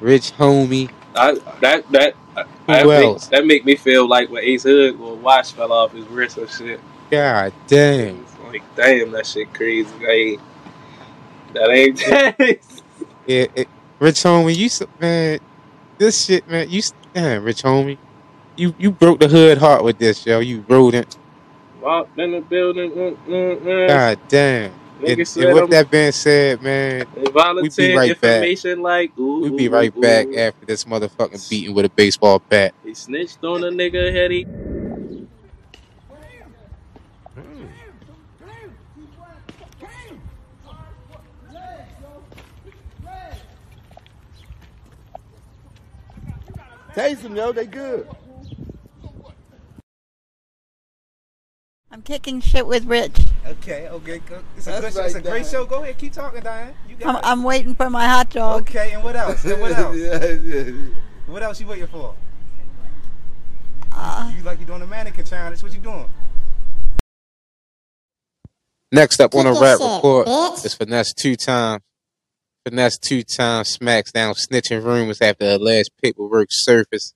Rich 0.00 0.32
homie. 0.36 0.90
I, 1.14 1.34
that 1.60 1.90
that 1.92 2.14
that 2.66 2.86
make, 2.86 3.18
that 3.30 3.46
make 3.46 3.64
me 3.64 3.76
feel 3.76 4.08
like 4.08 4.30
when 4.30 4.42
Ace 4.44 4.62
Hood, 4.62 4.98
well, 4.98 5.16
watch 5.16 5.52
fell 5.52 5.72
off 5.72 5.92
his 5.92 6.06
wrist 6.06 6.38
or 6.38 6.48
shit. 6.48 6.80
God 7.10 7.52
damn. 7.66 8.24
Like, 8.46 8.62
damn, 8.74 9.10
that 9.12 9.26
shit 9.26 9.52
crazy. 9.52 9.88
Like, 9.94 10.40
that 11.52 11.70
ain't 11.70 12.60
Yeah, 13.26 13.46
it, 13.54 13.68
Rich 14.00 14.16
homie, 14.24 14.56
you 14.56 14.68
man, 15.00 15.40
this 15.98 16.24
shit, 16.26 16.46
man, 16.48 16.70
you 16.70 16.82
damn, 17.14 17.44
Rich 17.44 17.62
homie, 17.64 17.98
you 18.56 18.74
you 18.78 18.92
broke 18.92 19.20
the 19.20 19.28
hood 19.28 19.58
heart 19.58 19.84
with 19.84 19.98
this, 19.98 20.26
yo. 20.26 20.40
You 20.40 20.64
rodent. 20.68 21.18
walked 21.80 22.18
in 22.18 22.32
the 22.32 22.40
building. 22.40 22.92
Mm, 22.92 23.18
mm, 23.28 23.60
mm. 23.62 23.88
God 23.88 24.18
damn. 24.28 24.72
Nigga 25.00 25.16
And, 25.16 25.18
said 25.26 25.48
and 25.48 25.54
with 25.54 25.70
that 25.70 25.90
being 25.90 26.12
said, 26.12 26.62
man, 26.62 27.06
and 27.16 27.32
volunteer 27.32 27.94
right 27.94 28.18
back. 28.20 28.40
information 28.40 28.82
like, 28.82 29.12
ooh, 29.18 29.40
we'll 29.40 29.52
be 29.52 29.68
right 29.68 29.92
ooh, 29.96 30.00
back 30.00 30.28
ooh. 30.28 30.36
after 30.36 30.66
this 30.66 30.84
motherfucking 30.84 31.48
beating 31.50 31.74
with 31.74 31.86
a 31.86 31.90
baseball 31.90 32.42
bat. 32.50 32.74
He 32.84 32.94
snitched 32.94 33.44
on 33.44 33.64
a 33.64 33.70
nigga, 33.70 34.14
had 34.14 34.30
he? 34.32 34.46
Taste 46.94 47.22
them, 47.22 47.34
yo. 47.36 47.52
They 47.52 47.66
good. 47.66 48.08
I'm 51.90 52.02
kicking 52.02 52.40
shit 52.40 52.66
with 52.66 52.84
Rich. 52.86 53.18
Okay, 53.46 53.88
okay, 53.88 54.18
go. 54.20 54.40
It's 54.56 54.66
a, 54.66 54.70
That's 54.70 54.96
good, 54.96 55.04
it's 55.06 55.14
a 55.14 55.20
great 55.20 55.42
Diane. 55.42 55.44
show. 55.44 55.66
Go 55.66 55.82
ahead, 55.82 55.98
keep 55.98 56.12
talking, 56.12 56.42
Diane. 56.42 56.72
You 56.88 56.94
I'm, 57.04 57.14
got 57.14 57.16
it. 57.18 57.26
I'm 57.26 57.42
waiting 57.42 57.74
for 57.74 57.90
my 57.90 58.06
hot 58.08 58.30
dog. 58.30 58.62
Okay, 58.62 58.92
and 58.92 59.04
what 59.04 59.14
else? 59.14 59.44
And 59.44 59.60
what 59.60 59.72
else? 59.78 59.96
yeah, 59.96 60.24
yeah. 60.26 60.72
What 61.26 61.42
else 61.42 61.60
you 61.60 61.66
waiting 61.66 61.86
for? 61.88 62.14
Uh, 63.92 64.32
You 64.34 64.42
like 64.42 64.58
you 64.58 64.64
doing 64.64 64.80
the 64.80 64.86
mannequin 64.86 65.26
challenge? 65.26 65.62
What 65.62 65.72
you 65.74 65.80
doing? 65.80 66.06
Next 68.90 69.20
up 69.20 69.34
on 69.34 69.44
Kick 69.44 69.52
the 69.54 69.60
your 69.60 69.62
rap 69.62 69.80
report 69.80 70.26
bitch. 70.28 70.64
is 70.64 70.74
Finesse 70.74 71.12
two 71.12 71.36
times. 71.36 71.82
Finesse 72.64 72.98
two 72.98 73.22
times 73.22 73.70
smacks 73.70 74.12
down 74.12 74.34
snitching 74.34 74.84
rumors 74.84 75.20
after 75.20 75.46
alleged 75.46 75.90
paperwork 76.00 76.48
surfaced. 76.50 77.14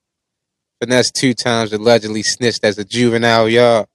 Finesse 0.81 1.11
two 1.13 1.35
times 1.35 1.73
allegedly 1.73 2.23
snitched 2.23 2.65
as 2.65 2.79
a 2.79 2.85
juvenile, 2.85 3.49
y'all. 3.49 3.87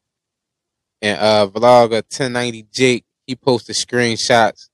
And 1.01 1.19
uh 1.19 1.47
vlogger 1.47 2.03
1090 2.03 2.67
Jake, 2.71 3.05
he 3.27 3.35
posted 3.35 3.75
screenshots 3.75 4.69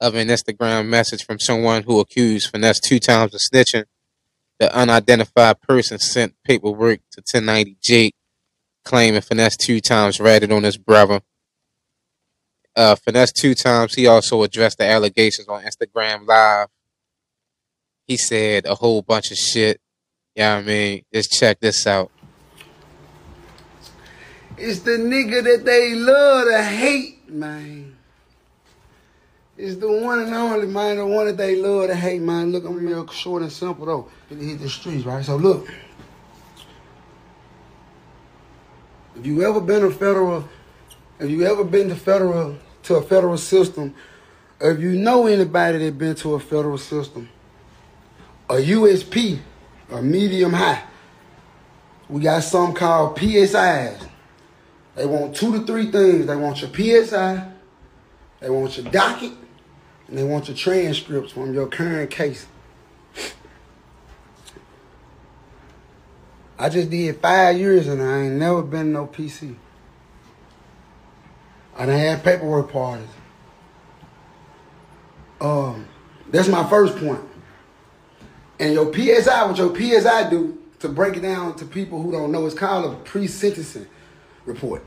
of 0.00 0.14
an 0.14 0.28
Instagram 0.28 0.88
message 0.88 1.24
from 1.24 1.38
someone 1.38 1.84
who 1.84 2.00
accused 2.00 2.50
Finesse 2.50 2.80
two 2.80 2.98
times 2.98 3.34
of 3.34 3.40
snitching. 3.40 3.84
The 4.58 4.74
unidentified 4.74 5.60
person 5.60 5.98
sent 5.98 6.34
paperwork 6.44 7.00
to 7.12 7.20
1090 7.20 7.76
Jake, 7.80 8.14
claiming 8.84 9.20
Finesse 9.20 9.56
two 9.56 9.80
times 9.80 10.18
ratted 10.18 10.50
on 10.50 10.64
his 10.64 10.76
brother 10.76 11.20
uh, 12.76 12.94
finesse 12.96 13.32
two 13.32 13.54
times. 13.54 13.94
He 13.94 14.06
also 14.06 14.42
addressed 14.42 14.78
the 14.78 14.84
allegations 14.84 15.48
on 15.48 15.62
Instagram 15.64 16.26
Live. 16.26 16.68
He 18.06 18.16
said 18.16 18.66
a 18.66 18.74
whole 18.74 19.02
bunch 19.02 19.30
of 19.30 19.36
shit. 19.36 19.80
Yeah, 20.34 20.56
I 20.56 20.62
mean, 20.62 21.02
just 21.12 21.32
check 21.32 21.58
this 21.60 21.86
out. 21.86 22.10
It's 24.58 24.80
the 24.80 24.92
nigga 24.92 25.42
that 25.44 25.64
they 25.64 25.94
love 25.94 26.46
to 26.46 26.62
hate, 26.62 27.28
man. 27.28 27.96
It's 29.58 29.76
the 29.76 29.90
one 29.90 30.20
and 30.20 30.34
only, 30.34 30.66
man. 30.66 30.98
The 30.98 31.06
one 31.06 31.26
that 31.26 31.36
they 31.38 31.56
love 31.56 31.88
to 31.88 31.96
hate, 31.96 32.20
man. 32.20 32.52
Look, 32.52 32.64
I'm 32.64 32.74
real 32.76 33.06
short 33.08 33.42
and 33.42 33.50
simple, 33.50 33.86
though. 33.86 34.10
Finna 34.30 34.48
hit 34.48 34.60
the 34.60 34.68
streets, 34.68 35.04
right? 35.04 35.24
So, 35.24 35.36
look. 35.36 35.68
If 39.16 39.24
you 39.24 39.42
ever 39.42 39.62
been 39.62 39.82
a 39.84 39.90
federal, 39.90 40.46
if 41.18 41.30
you 41.30 41.46
ever 41.46 41.64
been 41.64 41.88
to 41.88 41.96
federal, 41.96 42.58
to 42.86 42.94
a 42.94 43.02
federal 43.02 43.36
system, 43.36 43.94
if 44.60 44.78
you 44.78 44.92
know 44.92 45.26
anybody 45.26 45.78
that 45.78 45.98
been 45.98 46.14
to 46.16 46.34
a 46.34 46.40
federal 46.40 46.78
system, 46.78 47.28
a 48.48 48.54
USP, 48.54 49.40
a 49.90 50.00
medium 50.00 50.52
high, 50.52 50.82
we 52.08 52.22
got 52.22 52.44
something 52.44 52.76
called 52.76 53.16
PSIs. 53.16 54.08
They 54.94 55.04
want 55.04 55.34
two 55.34 55.52
to 55.52 55.66
three 55.66 55.90
things. 55.90 56.26
They 56.26 56.36
want 56.36 56.62
your 56.62 56.70
PSI, 56.72 57.52
they 58.40 58.50
want 58.50 58.78
your 58.78 58.90
docket, 58.90 59.32
and 60.06 60.16
they 60.16 60.22
want 60.22 60.46
your 60.46 60.56
transcripts 60.56 61.32
from 61.32 61.52
your 61.52 61.66
current 61.66 62.10
case. 62.10 62.46
I 66.58 66.68
just 66.68 66.88
did 66.88 67.20
five 67.20 67.58
years 67.58 67.86
and 67.88 68.00
I 68.00 68.22
ain't 68.22 68.36
never 68.36 68.62
been 68.62 68.92
no 68.92 69.06
PC. 69.06 69.56
I 71.78 71.84
done 71.86 71.98
had 71.98 72.24
paperwork 72.24 72.72
parties. 72.72 73.08
Um, 75.40 75.86
that's 76.30 76.48
my 76.48 76.68
first 76.68 76.96
point. 76.96 77.20
And 78.58 78.72
your 78.72 78.92
PSI, 78.92 79.44
what 79.44 79.58
your 79.58 79.76
PSI 79.76 80.30
do 80.30 80.58
to 80.78 80.88
break 80.88 81.16
it 81.16 81.20
down 81.20 81.54
to 81.56 81.66
people 81.66 82.00
who 82.00 82.12
don't 82.12 82.32
know, 82.32 82.46
it's 82.46 82.54
called 82.54 82.92
a 82.92 82.96
pre-sentencing 83.04 83.86
report. 84.46 84.84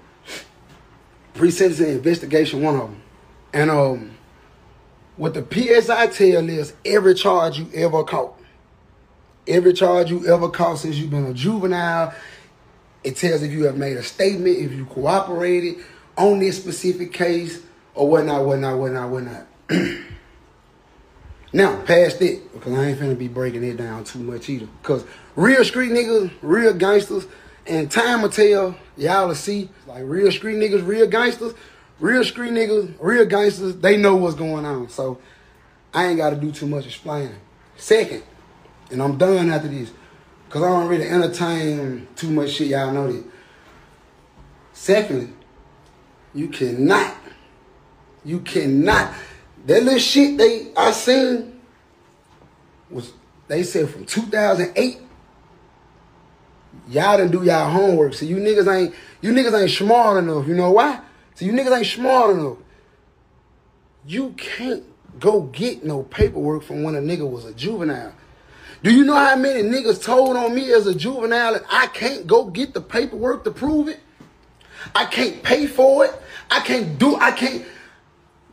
Pre-sentencing 1.35 1.89
investigation, 1.89 2.63
one 2.63 2.75
of 2.75 2.81
them. 2.81 3.01
And 3.53 3.69
um, 3.69 4.17
what 5.15 5.35
the 5.35 5.45
PSI 5.45 6.07
tell 6.07 6.49
is 6.49 6.73
every 6.83 7.13
charge 7.13 7.59
you 7.59 7.69
ever 7.75 8.03
caught, 8.03 8.39
every 9.47 9.73
charge 9.73 10.09
you 10.09 10.25
ever 10.27 10.49
caught 10.49 10.79
since 10.79 10.95
you've 10.97 11.11
been 11.11 11.27
a 11.27 11.33
juvenile, 11.33 12.13
it 13.03 13.15
tells 13.15 13.43
if 13.43 13.51
you 13.51 13.65
have 13.65 13.77
made 13.77 13.97
a 13.97 14.03
statement, 14.03 14.57
if 14.57 14.71
you 14.71 14.85
cooperated 14.85 15.77
on 16.19 16.39
this 16.39 16.57
specific 16.57 17.11
case, 17.13 17.63
or 17.95 18.07
whatnot, 18.07 18.45
whatnot, 18.45 18.77
whatnot, 18.77 19.09
whatnot. 19.09 19.47
Now, 21.51 21.81
past 21.81 22.21
it, 22.21 22.53
because 22.53 22.73
I 22.73 22.89
ain't 22.89 22.99
finna 22.99 23.17
be 23.17 23.27
breaking 23.27 23.63
it 23.63 23.77
down 23.77 24.03
too 24.03 24.19
much 24.19 24.49
either. 24.49 24.67
Because 24.81 25.03
real 25.35 25.63
street 25.65 25.91
niggas, 25.91 26.31
real 26.43 26.73
gangsters, 26.73 27.25
and 27.65 27.89
time 27.89 28.21
will 28.21 28.29
tell, 28.29 28.75
y'all 28.95 29.27
will 29.27 29.35
see, 29.35 29.69
like 29.87 30.03
real 30.05 30.31
street 30.31 30.57
niggas, 30.57 30.85
real 30.85 31.07
gangsters, 31.07 31.55
real 31.99 32.23
street 32.23 32.51
niggas, 32.51 32.93
real 32.99 33.25
gangsters, 33.25 33.75
they 33.77 33.97
know 33.97 34.15
what's 34.15 34.35
going 34.35 34.63
on. 34.63 34.89
So 34.89 35.19
I 35.91 36.05
ain't 36.05 36.17
got 36.17 36.31
to 36.31 36.35
do 36.35 36.51
too 36.51 36.67
much 36.67 36.85
explaining. 36.85 37.35
Second, 37.77 38.21
and 38.91 39.01
I'm 39.01 39.17
done 39.17 39.49
after 39.49 39.69
this, 39.69 39.91
because 40.45 40.61
I 40.61 40.69
don't 40.69 40.87
really 40.87 41.07
entertain 41.07 42.07
too 42.15 42.29
much 42.29 42.51
shit, 42.51 42.67
y'all 42.67 42.91
know 42.91 43.11
that. 43.11 43.23
Secondly, 44.73 45.33
you 46.33 46.47
cannot, 46.47 47.15
you 48.23 48.39
cannot, 48.41 49.13
that 49.65 49.83
little 49.83 49.99
shit 49.99 50.37
they 50.37 50.71
I 50.75 50.91
seen 50.91 51.59
was 52.89 53.13
they 53.47 53.63
said 53.63 53.89
from 53.89 54.05
2008. 54.05 54.99
Y'all 56.87 57.17
didn't 57.17 57.31
do 57.31 57.43
y'all 57.43 57.69
homework. 57.69 58.13
So 58.13 58.25
you 58.25 58.37
niggas 58.37 58.73
ain't 58.73 58.95
you 59.21 59.31
niggas 59.31 59.59
ain't 59.59 59.71
smart 59.71 60.23
enough. 60.23 60.47
You 60.47 60.55
know 60.55 60.71
why? 60.71 61.01
So 61.35 61.45
you 61.45 61.51
niggas 61.51 61.77
ain't 61.77 61.87
smart 61.87 62.31
enough. 62.31 62.57
You 64.05 64.31
can't 64.37 64.83
go 65.19 65.41
get 65.41 65.83
no 65.83 66.03
paperwork 66.03 66.63
from 66.63 66.83
when 66.83 66.95
a 66.95 66.99
nigga 66.99 67.29
was 67.29 67.45
a 67.45 67.53
juvenile. 67.53 68.13
Do 68.81 68.93
you 68.93 69.03
know 69.03 69.15
how 69.15 69.35
many 69.35 69.61
niggas 69.61 70.01
told 70.01 70.37
on 70.37 70.55
me 70.55 70.71
as 70.71 70.87
a 70.87 70.95
juvenile 70.95 71.59
I 71.69 71.87
can't 71.87 72.25
go 72.25 72.45
get 72.45 72.73
the 72.73 72.81
paperwork 72.81 73.43
to 73.43 73.51
prove 73.51 73.87
it? 73.87 73.99
I 74.95 75.05
can't 75.05 75.41
pay 75.43 75.67
for 75.67 76.05
it. 76.05 76.13
I 76.49 76.59
can't 76.61 76.97
do. 76.97 77.15
I 77.15 77.31
can't 77.31 77.65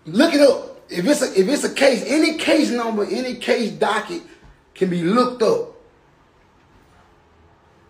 look 0.04 0.34
it 0.34 0.40
up. 0.40 0.80
If 0.88 1.06
it's 1.06 1.22
a 1.22 1.40
if 1.40 1.48
it's 1.48 1.64
a 1.64 1.74
case, 1.74 2.04
any 2.06 2.38
case 2.38 2.70
number, 2.70 3.04
any 3.04 3.34
case 3.34 3.72
docket 3.72 4.22
can 4.74 4.90
be 4.90 5.02
looked 5.02 5.42
up. 5.42 5.74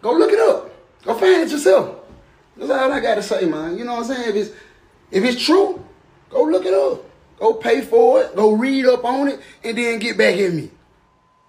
Go 0.02 0.12
look 0.12 0.32
it 0.32 0.40
up. 0.40 0.70
Go 1.04 1.14
find 1.14 1.42
it 1.42 1.50
yourself. 1.50 1.96
That's 2.56 2.70
all 2.70 2.92
I 2.92 3.00
gotta 3.00 3.22
say, 3.22 3.44
man. 3.44 3.76
You 3.76 3.84
know 3.84 3.94
what 3.94 4.10
I'm 4.10 4.16
saying? 4.16 4.28
If 4.30 4.34
it's 4.36 4.50
if 5.10 5.24
it's 5.24 5.44
true, 5.44 5.84
go 6.30 6.44
look 6.44 6.64
it 6.64 6.74
up. 6.74 7.04
Go 7.38 7.54
pay 7.54 7.82
for 7.82 8.22
it. 8.22 8.34
Go 8.34 8.52
read 8.52 8.86
up 8.86 9.04
on 9.04 9.28
it, 9.28 9.40
and 9.62 9.76
then 9.76 9.98
get 9.98 10.16
back 10.16 10.36
at 10.36 10.52
me. 10.52 10.70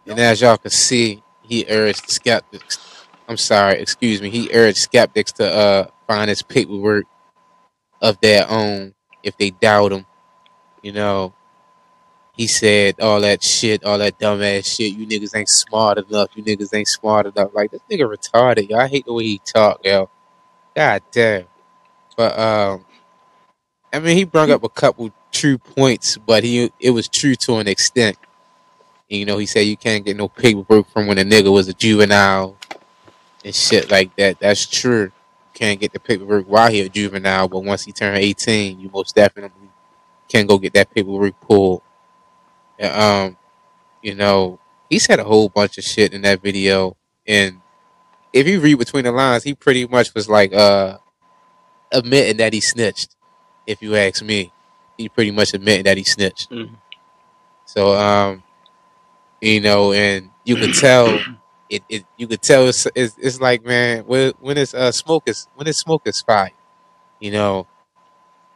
And 0.05 0.19
as 0.19 0.41
y'all 0.41 0.57
can 0.57 0.71
see, 0.71 1.23
he 1.43 1.65
urged 1.69 2.09
skeptics. 2.09 2.96
I'm 3.27 3.37
sorry, 3.37 3.79
excuse 3.79 4.21
me. 4.21 4.29
He 4.29 4.49
urged 4.53 4.77
skeptics 4.77 5.33
to 5.33 5.51
uh 5.53 5.87
find 6.07 6.29
his 6.29 6.41
paperwork 6.41 7.05
of 8.01 8.19
their 8.21 8.49
own 8.49 8.93
if 9.23 9.37
they 9.37 9.49
doubt 9.49 9.91
him. 9.91 10.05
You 10.81 10.93
know, 10.93 11.33
he 12.35 12.47
said 12.47 12.99
all 13.01 13.21
that 13.21 13.43
shit, 13.43 13.83
all 13.83 13.97
that 13.97 14.19
dumbass 14.19 14.65
shit. 14.77 14.93
You 14.93 15.05
niggas 15.07 15.35
ain't 15.35 15.49
smart 15.49 15.97
enough. 15.97 16.29
You 16.35 16.43
niggas 16.43 16.73
ain't 16.73 16.87
smart 16.87 17.25
enough. 17.25 17.51
Like 17.53 17.71
this 17.71 17.81
nigga 17.91 18.13
retarded. 18.13 18.71
I 18.71 18.87
hate 18.87 19.05
the 19.05 19.13
way 19.13 19.23
he 19.23 19.41
talk, 19.43 19.81
yo. 19.83 20.09
God 20.75 21.01
damn. 21.11 21.45
But 22.15 22.37
um, 22.39 22.85
I 23.91 23.99
mean, 23.99 24.15
he 24.15 24.23
brought 24.23 24.49
up 24.51 24.63
a 24.63 24.69
couple 24.69 25.11
true 25.31 25.57
points, 25.57 26.17
but 26.17 26.43
he 26.43 26.71
it 26.79 26.91
was 26.91 27.07
true 27.07 27.35
to 27.35 27.55
an 27.57 27.67
extent. 27.67 28.17
You 29.09 29.25
know, 29.25 29.37
he 29.37 29.45
said 29.45 29.61
you 29.61 29.77
can't 29.77 30.05
get 30.05 30.17
no 30.17 30.27
paperwork 30.27 30.89
from 30.89 31.07
when 31.07 31.17
a 31.17 31.23
nigga 31.23 31.51
was 31.51 31.67
a 31.67 31.73
juvenile 31.73 32.57
and 33.47 33.55
shit 33.55 33.89
like 33.89 34.13
that. 34.17 34.39
That's 34.41 34.67
true. 34.67 35.13
Can't 35.53 35.79
get 35.79 35.93
the 35.93 36.01
paperwork 36.01 36.47
while 36.47 36.69
he 36.69 36.81
a 36.81 36.89
juvenile, 36.89 37.47
but 37.47 37.61
once 37.63 37.85
he 37.85 37.93
turned 37.93 38.17
18, 38.17 38.77
you 38.77 38.89
most 38.93 39.15
definitely 39.15 39.69
can 40.27 40.45
go 40.45 40.57
get 40.57 40.73
that 40.73 40.93
paperwork 40.93 41.39
pulled. 41.39 41.81
And, 42.77 42.93
um, 42.93 43.37
you 44.03 44.15
know, 44.15 44.59
he 44.89 44.99
said 44.99 45.19
a 45.19 45.23
whole 45.23 45.47
bunch 45.47 45.77
of 45.77 45.85
shit 45.85 46.13
in 46.13 46.23
that 46.23 46.41
video, 46.41 46.97
and 47.25 47.61
if 48.33 48.47
you 48.47 48.59
read 48.59 48.79
between 48.79 49.05
the 49.05 49.11
lines, 49.13 49.43
he 49.43 49.55
pretty 49.55 49.87
much 49.87 50.13
was 50.13 50.29
like 50.29 50.53
uh 50.53 50.97
admitting 51.91 52.37
that 52.37 52.53
he 52.53 52.61
snitched. 52.61 53.15
If 53.65 53.81
you 53.81 53.95
ask 53.95 54.23
me, 54.23 54.51
he 54.97 55.09
pretty 55.09 55.31
much 55.31 55.53
admitted 55.53 55.85
that 55.85 55.97
he 55.97 56.03
snitched. 56.03 56.51
Mhm. 56.51 56.75
So 57.65 57.95
um, 57.95 58.43
you 59.41 59.61
know, 59.61 59.93
and 59.93 60.29
you 60.43 60.57
could 60.57 60.73
tell 60.75 61.19
it. 61.69 61.83
it 61.89 62.05
you 62.17 62.27
could 62.27 62.41
tell 62.41 62.67
it's, 62.67 62.87
it's 62.95 63.15
it's 63.17 63.41
like 63.41 63.65
man, 63.65 64.03
when 64.05 64.33
when 64.39 64.57
it's 64.57 64.73
uh 64.73 64.91
smoke 64.91 65.23
is 65.27 65.47
when 65.55 65.67
it's 65.67 65.79
smoke 65.79 66.03
is 66.05 66.21
fire, 66.21 66.51
you 67.19 67.31
know. 67.31 67.67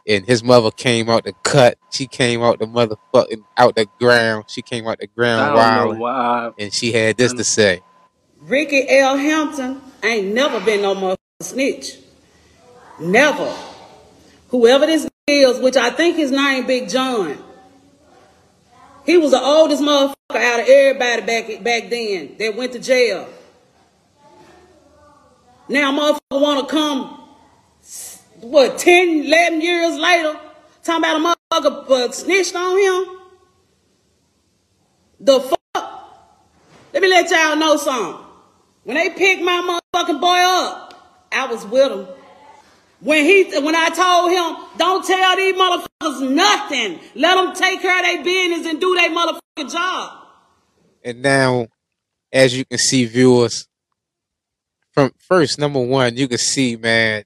And 0.04 0.26
his 0.26 0.42
mother 0.42 0.72
came 0.72 1.08
out 1.08 1.22
the 1.22 1.32
cut. 1.44 1.78
She 1.92 2.08
came 2.08 2.42
out 2.42 2.58
the 2.58 2.66
motherfucking 2.66 3.44
out 3.56 3.76
the 3.76 3.86
ground. 4.00 4.46
She 4.48 4.60
came 4.60 4.88
out 4.88 4.98
the 4.98 5.06
ground 5.06 5.54
don't 5.54 5.98
wild, 6.00 6.54
and 6.58 6.72
she 6.72 6.90
had 6.90 7.16
this 7.16 7.32
to 7.32 7.44
say. 7.44 7.82
Ricky 8.40 8.84
L. 8.88 9.16
Hampton 9.16 9.80
ain't 10.02 10.34
never 10.34 10.58
been 10.58 10.82
no 10.82 10.96
motherfucking 10.96 11.16
snitch. 11.42 11.98
Never. 13.00 13.54
Whoever 14.48 14.86
this 14.86 15.08
is, 15.28 15.60
which 15.60 15.76
I 15.76 15.90
think 15.90 16.16
his 16.16 16.30
name 16.32 16.66
Big 16.66 16.88
John, 16.88 17.38
he 19.04 19.18
was 19.18 19.32
the 19.32 19.40
oldest 19.40 19.82
motherfucker 19.82 20.14
out 20.30 20.60
of 20.60 20.68
everybody 20.68 21.22
back 21.22 21.64
back 21.64 21.90
then 21.90 22.36
that 22.38 22.56
went 22.56 22.72
to 22.72 22.78
jail. 22.78 23.28
Now 25.68 25.92
motherfucker 25.92 26.40
wanna 26.40 26.66
come, 26.66 27.20
what, 28.40 28.78
10, 28.78 29.24
11 29.26 29.60
years 29.60 29.96
later, 29.98 30.38
talking 30.82 31.04
about 31.04 31.36
a 31.52 31.60
motherfucker 31.60 31.90
uh, 31.90 32.12
snitched 32.12 32.54
on 32.54 32.78
him? 32.78 33.18
The 35.20 35.40
fuck? 35.40 35.58
Let 36.92 37.02
me 37.02 37.08
let 37.08 37.30
y'all 37.30 37.56
know 37.56 37.76
something. 37.76 38.24
When 38.84 38.96
they 38.96 39.10
picked 39.10 39.42
my 39.42 39.80
motherfucking 39.94 40.20
boy 40.20 40.38
up, 40.38 41.28
I 41.30 41.46
was 41.46 41.64
with 41.64 41.92
him. 41.92 42.06
When 43.02 43.24
he, 43.24 43.44
when 43.60 43.74
I 43.74 43.88
told 43.88 44.30
him, 44.30 44.78
don't 44.78 45.04
tell 45.04 45.36
these 45.36 45.54
motherfuckers 45.54 46.30
nothing. 46.34 47.00
Let 47.16 47.34
them 47.34 47.54
take 47.54 47.82
care 47.82 47.98
of 47.98 48.04
their 48.04 48.22
business 48.24 48.66
and 48.70 48.80
do 48.80 48.94
their 48.94 49.10
motherfucking 49.10 49.72
job. 49.72 50.18
And 51.04 51.20
now, 51.20 51.66
as 52.32 52.56
you 52.56 52.64
can 52.64 52.78
see, 52.78 53.04
viewers, 53.06 53.66
from 54.92 55.10
first 55.18 55.58
number 55.58 55.80
one, 55.80 56.16
you 56.16 56.28
can 56.28 56.38
see, 56.38 56.76
man, 56.76 57.24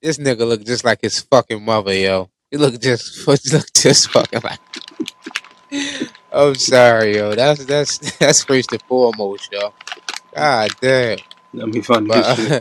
this 0.00 0.18
nigga 0.18 0.40
look 0.40 0.64
just 0.64 0.84
like 0.84 1.00
his 1.00 1.20
fucking 1.20 1.64
mother, 1.64 1.94
yo. 1.94 2.30
He 2.50 2.56
look 2.56 2.80
just 2.80 3.26
look 3.52 3.72
just 3.72 4.10
fucking 4.10 4.40
like. 4.42 4.58
I'm 6.32 6.54
sorry, 6.56 7.16
yo. 7.16 7.34
That's 7.34 7.64
that's 7.66 7.98
that's 8.18 8.42
first 8.44 8.72
and 8.72 8.82
foremost, 8.82 9.52
yo. 9.52 9.72
God 10.34 10.70
damn. 10.80 11.18
Let 11.52 11.68
me 11.68 11.82
find 11.82 12.08
But 12.08 12.18
as 12.18 12.36
shit. 12.36 12.52
uh, 12.52 12.60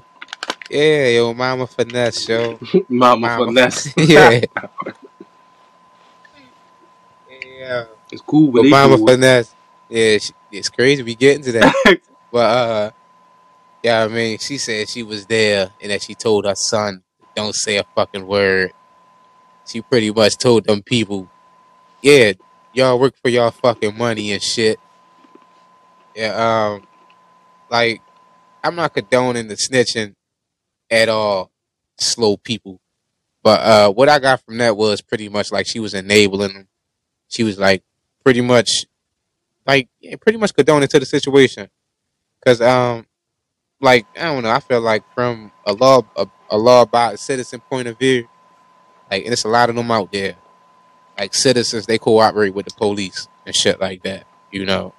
yeah, 0.71 1.07
yo, 1.09 1.33
Mama 1.33 1.67
finesse, 1.67 2.29
yo. 2.29 2.57
Mama 2.89 3.27
Mama 3.27 3.45
finesse. 3.47 3.93
yeah. 3.97 4.41
yeah. 7.59 7.85
It's 8.11 8.21
cool, 8.21 8.51
but 8.51 8.61
But 8.63 8.69
Mama 8.69 8.97
cool. 8.97 9.07
finesse, 9.07 9.53
yeah, 9.89 10.17
she, 10.17 10.33
it's 10.51 10.69
crazy. 10.69 11.03
We 11.03 11.15
getting 11.15 11.43
to 11.43 11.51
that. 11.53 11.75
But 12.31 12.39
uh, 12.39 12.91
yeah, 13.83 14.05
I 14.05 14.07
mean, 14.07 14.37
she 14.37 14.57
said 14.57 14.87
she 14.87 15.03
was 15.03 15.25
there 15.25 15.69
and 15.81 15.91
that 15.91 16.01
she 16.01 16.15
told 16.15 16.45
her 16.45 16.55
son, 16.55 17.03
"Don't 17.35 17.53
say 17.53 17.75
a 17.75 17.83
fucking 17.93 18.25
word." 18.25 18.71
She 19.67 19.81
pretty 19.81 20.11
much 20.11 20.37
told 20.37 20.63
them 20.63 20.81
people, 20.81 21.27
"Yeah, 22.01 22.31
y'all 22.71 22.97
work 22.97 23.15
for 23.21 23.27
y'all 23.27 23.51
fucking 23.51 23.97
money 23.97 24.31
and 24.31 24.41
shit." 24.41 24.79
Yeah, 26.15 26.71
um, 26.71 26.87
like 27.69 28.01
I'm 28.63 28.75
not 28.75 28.93
condoning 28.93 29.49
the 29.49 29.55
snitching 29.55 30.15
at 30.91 31.09
all, 31.09 31.49
slow 31.97 32.37
people. 32.37 32.79
But 33.43 33.61
uh, 33.61 33.91
what 33.91 34.09
I 34.09 34.19
got 34.19 34.45
from 34.45 34.57
that 34.57 34.77
was 34.77 35.01
pretty 35.01 35.29
much 35.29 35.51
like 35.51 35.65
she 35.65 35.79
was 35.79 35.93
enabling 35.93 36.53
them. 36.53 36.67
She 37.29 37.43
was 37.43 37.57
like 37.57 37.83
pretty 38.23 38.41
much, 38.41 38.85
like 39.65 39.89
pretty 40.21 40.37
much 40.37 40.53
condoning 40.53 40.89
to 40.89 40.99
the 40.99 41.05
situation. 41.05 41.69
Cause 42.45 42.61
um, 42.61 43.05
like 43.79 44.05
I 44.15 44.23
don't 44.25 44.43
know, 44.43 44.51
I 44.51 44.59
feel 44.59 44.81
like 44.81 45.03
from 45.13 45.51
a 45.65 45.73
law 45.73 46.01
a, 46.15 46.27
a 46.49 46.57
law 46.57 46.83
abiding 46.83 47.17
citizen 47.17 47.61
point 47.61 47.87
of 47.87 47.97
view, 47.97 48.27
like 49.09 49.23
and 49.23 49.31
there's 49.31 49.45
a 49.45 49.49
lot 49.49 49.69
of 49.69 49.75
them 49.75 49.89
out 49.91 50.11
there, 50.11 50.35
like 51.17 51.33
citizens 51.33 51.85
they 51.85 51.97
cooperate 51.97 52.53
with 52.53 52.65
the 52.67 52.73
police 52.75 53.27
and 53.45 53.55
shit 53.55 53.79
like 53.79 54.03
that. 54.03 54.25
You 54.51 54.65
know, 54.65 54.93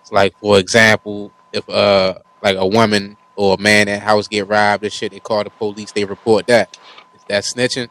it's 0.00 0.12
like 0.12 0.36
for 0.38 0.58
example, 0.58 1.32
if 1.52 1.66
uh 1.68 2.14
like 2.42 2.56
a 2.56 2.66
woman 2.66 3.16
or 3.36 3.54
a 3.54 3.60
man 3.60 3.88
at 3.88 4.02
house 4.02 4.28
get 4.28 4.48
robbed 4.48 4.84
and 4.84 4.92
shit, 4.92 5.12
they 5.12 5.20
call 5.20 5.44
the 5.44 5.50
police, 5.50 5.92
they 5.92 6.04
report 6.04 6.46
that. 6.46 6.72
that. 6.72 6.78
Is 7.14 7.24
that 7.28 7.44
snitching? 7.44 7.88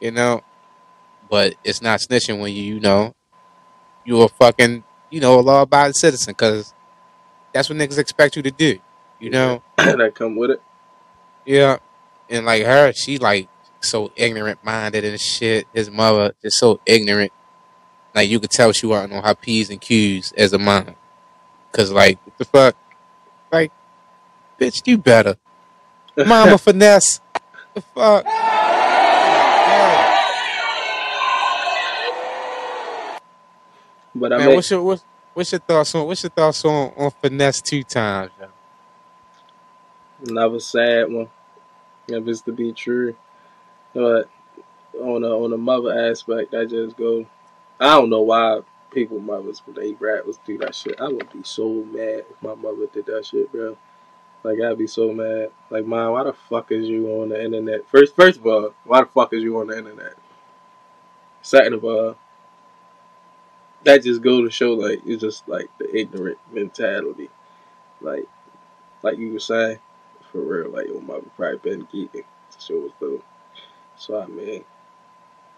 You 0.00 0.12
know, 0.12 0.42
but 1.28 1.54
it's 1.64 1.82
not 1.82 2.00
snitching 2.00 2.40
when 2.40 2.52
you 2.52 2.62
you 2.62 2.80
know 2.80 3.14
you're 4.04 4.26
a 4.26 4.28
fucking 4.28 4.84
you 5.10 5.20
know 5.20 5.38
a 5.38 5.42
law 5.42 5.62
abiding 5.62 5.92
citizen 5.92 6.32
because 6.32 6.72
that's 7.52 7.68
what 7.68 7.78
niggas 7.78 7.98
expect 7.98 8.36
you 8.36 8.42
to 8.42 8.50
do. 8.50 8.78
You 9.18 9.30
know. 9.30 9.62
that 9.76 10.12
come 10.14 10.36
with 10.36 10.50
it. 10.50 10.62
Yeah, 11.44 11.78
and 12.28 12.46
like 12.46 12.64
her, 12.64 12.92
she 12.92 13.18
like 13.18 13.48
so 13.80 14.12
ignorant 14.16 14.62
minded 14.64 15.04
and 15.04 15.20
shit. 15.20 15.66
His 15.72 15.90
mother 15.90 16.34
just 16.42 16.58
so 16.58 16.80
ignorant. 16.86 17.32
Like 18.14 18.28
you 18.28 18.40
could 18.40 18.50
tell 18.50 18.72
she 18.72 18.86
wasn't 18.86 19.12
on 19.12 19.22
her 19.22 19.34
p's 19.34 19.70
and 19.70 19.80
q's 19.80 20.32
as 20.32 20.52
a 20.52 20.58
mom. 20.58 20.94
Cause 21.72 21.90
like 21.90 22.18
what 22.24 22.38
the 22.38 22.44
fuck, 22.44 22.76
bitch, 24.58 24.86
you 24.86 24.98
better, 24.98 25.36
mama 26.22 26.58
finesse. 26.58 27.20
The 27.74 27.82
fuck. 27.82 28.26
But 34.14 34.32
I 34.32 34.38
Man, 34.38 34.46
mean, 34.46 34.56
what's 34.56 34.70
your 34.70 34.82
what's, 34.82 35.04
what's 35.34 35.52
your 35.52 35.60
thoughts 35.60 35.94
on 35.94 36.06
what's 36.06 36.22
your 36.22 36.30
thoughts 36.30 36.64
on 36.64 36.92
on 36.96 37.10
finesse 37.22 37.62
two 37.62 37.82
times? 37.84 38.32
yo? 38.40 38.48
another 40.26 40.60
sad 40.60 41.10
one. 41.12 41.28
If 42.08 42.26
it's 42.26 42.40
to 42.42 42.52
be 42.52 42.72
true, 42.72 43.14
but 43.94 44.28
on 45.00 45.24
a 45.24 45.28
on 45.28 45.52
a 45.52 45.58
mother 45.58 46.10
aspect, 46.10 46.54
I 46.54 46.64
just 46.64 46.96
go. 46.96 47.26
I 47.80 47.94
don't 47.94 48.10
know 48.10 48.22
why 48.22 48.60
people 48.90 49.20
mothers 49.20 49.62
when 49.64 49.76
they 49.76 49.92
rappers 49.92 50.38
do 50.46 50.58
that 50.58 50.74
shit. 50.74 51.00
I 51.00 51.08
would 51.08 51.30
be 51.32 51.42
so 51.44 51.68
mad 51.68 52.24
if 52.30 52.42
my 52.42 52.54
mother 52.54 52.86
did 52.92 53.06
that 53.06 53.26
shit, 53.26 53.52
bro. 53.52 53.76
Like 54.42 54.60
I'd 54.60 54.78
be 54.78 54.86
so 54.86 55.12
mad. 55.12 55.50
Like, 55.70 55.84
mom, 55.84 56.12
why 56.12 56.24
the 56.24 56.32
fuck 56.32 56.70
is 56.72 56.88
you 56.88 57.08
on 57.20 57.30
the 57.30 57.44
internet? 57.44 57.88
First, 57.88 58.14
first 58.14 58.38
of 58.38 58.46
all, 58.46 58.74
why 58.84 59.00
the 59.00 59.06
fuck 59.06 59.32
is 59.32 59.42
you 59.42 59.58
on 59.58 59.68
the 59.68 59.78
internet? 59.78 60.14
Second 61.42 61.74
of 61.74 61.84
all, 61.84 62.16
that 63.84 64.02
just 64.02 64.22
go 64.22 64.42
to 64.42 64.50
show 64.50 64.74
like 64.74 65.00
it's 65.06 65.22
just 65.22 65.48
like 65.48 65.68
the 65.78 65.94
ignorant 65.96 66.38
mentality. 66.52 67.30
Like, 68.00 68.28
like 69.02 69.18
you 69.18 69.32
were 69.32 69.40
saying, 69.40 69.78
for 70.30 70.40
real. 70.40 70.70
Like 70.70 70.86
your 70.86 71.00
mother 71.00 71.26
probably 71.36 71.58
been 71.58 71.86
geeking 71.86 72.24
to 72.24 72.60
show 72.60 72.86
as 72.86 72.92
though 73.00 73.22
So 73.96 74.20
I 74.20 74.26
mean, 74.26 74.64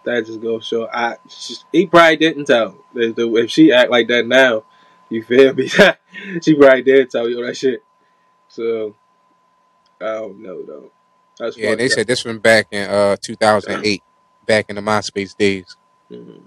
that 0.04 0.26
just 0.26 0.40
goes 0.40 0.66
show. 0.66 0.88
I 0.88 1.16
she, 1.28 1.56
he 1.72 1.86
probably 1.86 2.16
didn't 2.16 2.46
tell. 2.46 2.76
If, 2.94 3.18
if 3.18 3.50
she 3.50 3.72
act 3.72 3.90
like 3.90 4.08
that 4.08 4.26
now, 4.26 4.64
you 5.08 5.22
feel 5.22 5.54
me? 5.54 5.68
she 6.42 6.54
probably 6.54 6.82
did 6.82 7.10
tell 7.10 7.28
you 7.28 7.44
that 7.44 7.56
shit. 7.56 7.82
So 8.50 8.94
I 10.00 10.06
don't 10.14 10.42
know 10.42 10.62
though. 10.62 10.90
That's 11.38 11.56
Yeah, 11.56 11.74
they 11.76 11.84
fucked 11.88 11.94
said 11.94 12.06
this 12.06 12.24
one 12.24 12.38
back 12.38 12.66
in 12.70 12.88
uh 12.90 13.16
2008, 13.22 14.02
back 14.46 14.66
in 14.68 14.76
the 14.76 14.82
MySpace 14.82 15.36
days. 15.36 15.76
up. 16.10 16.18
Mhm. 16.18 16.42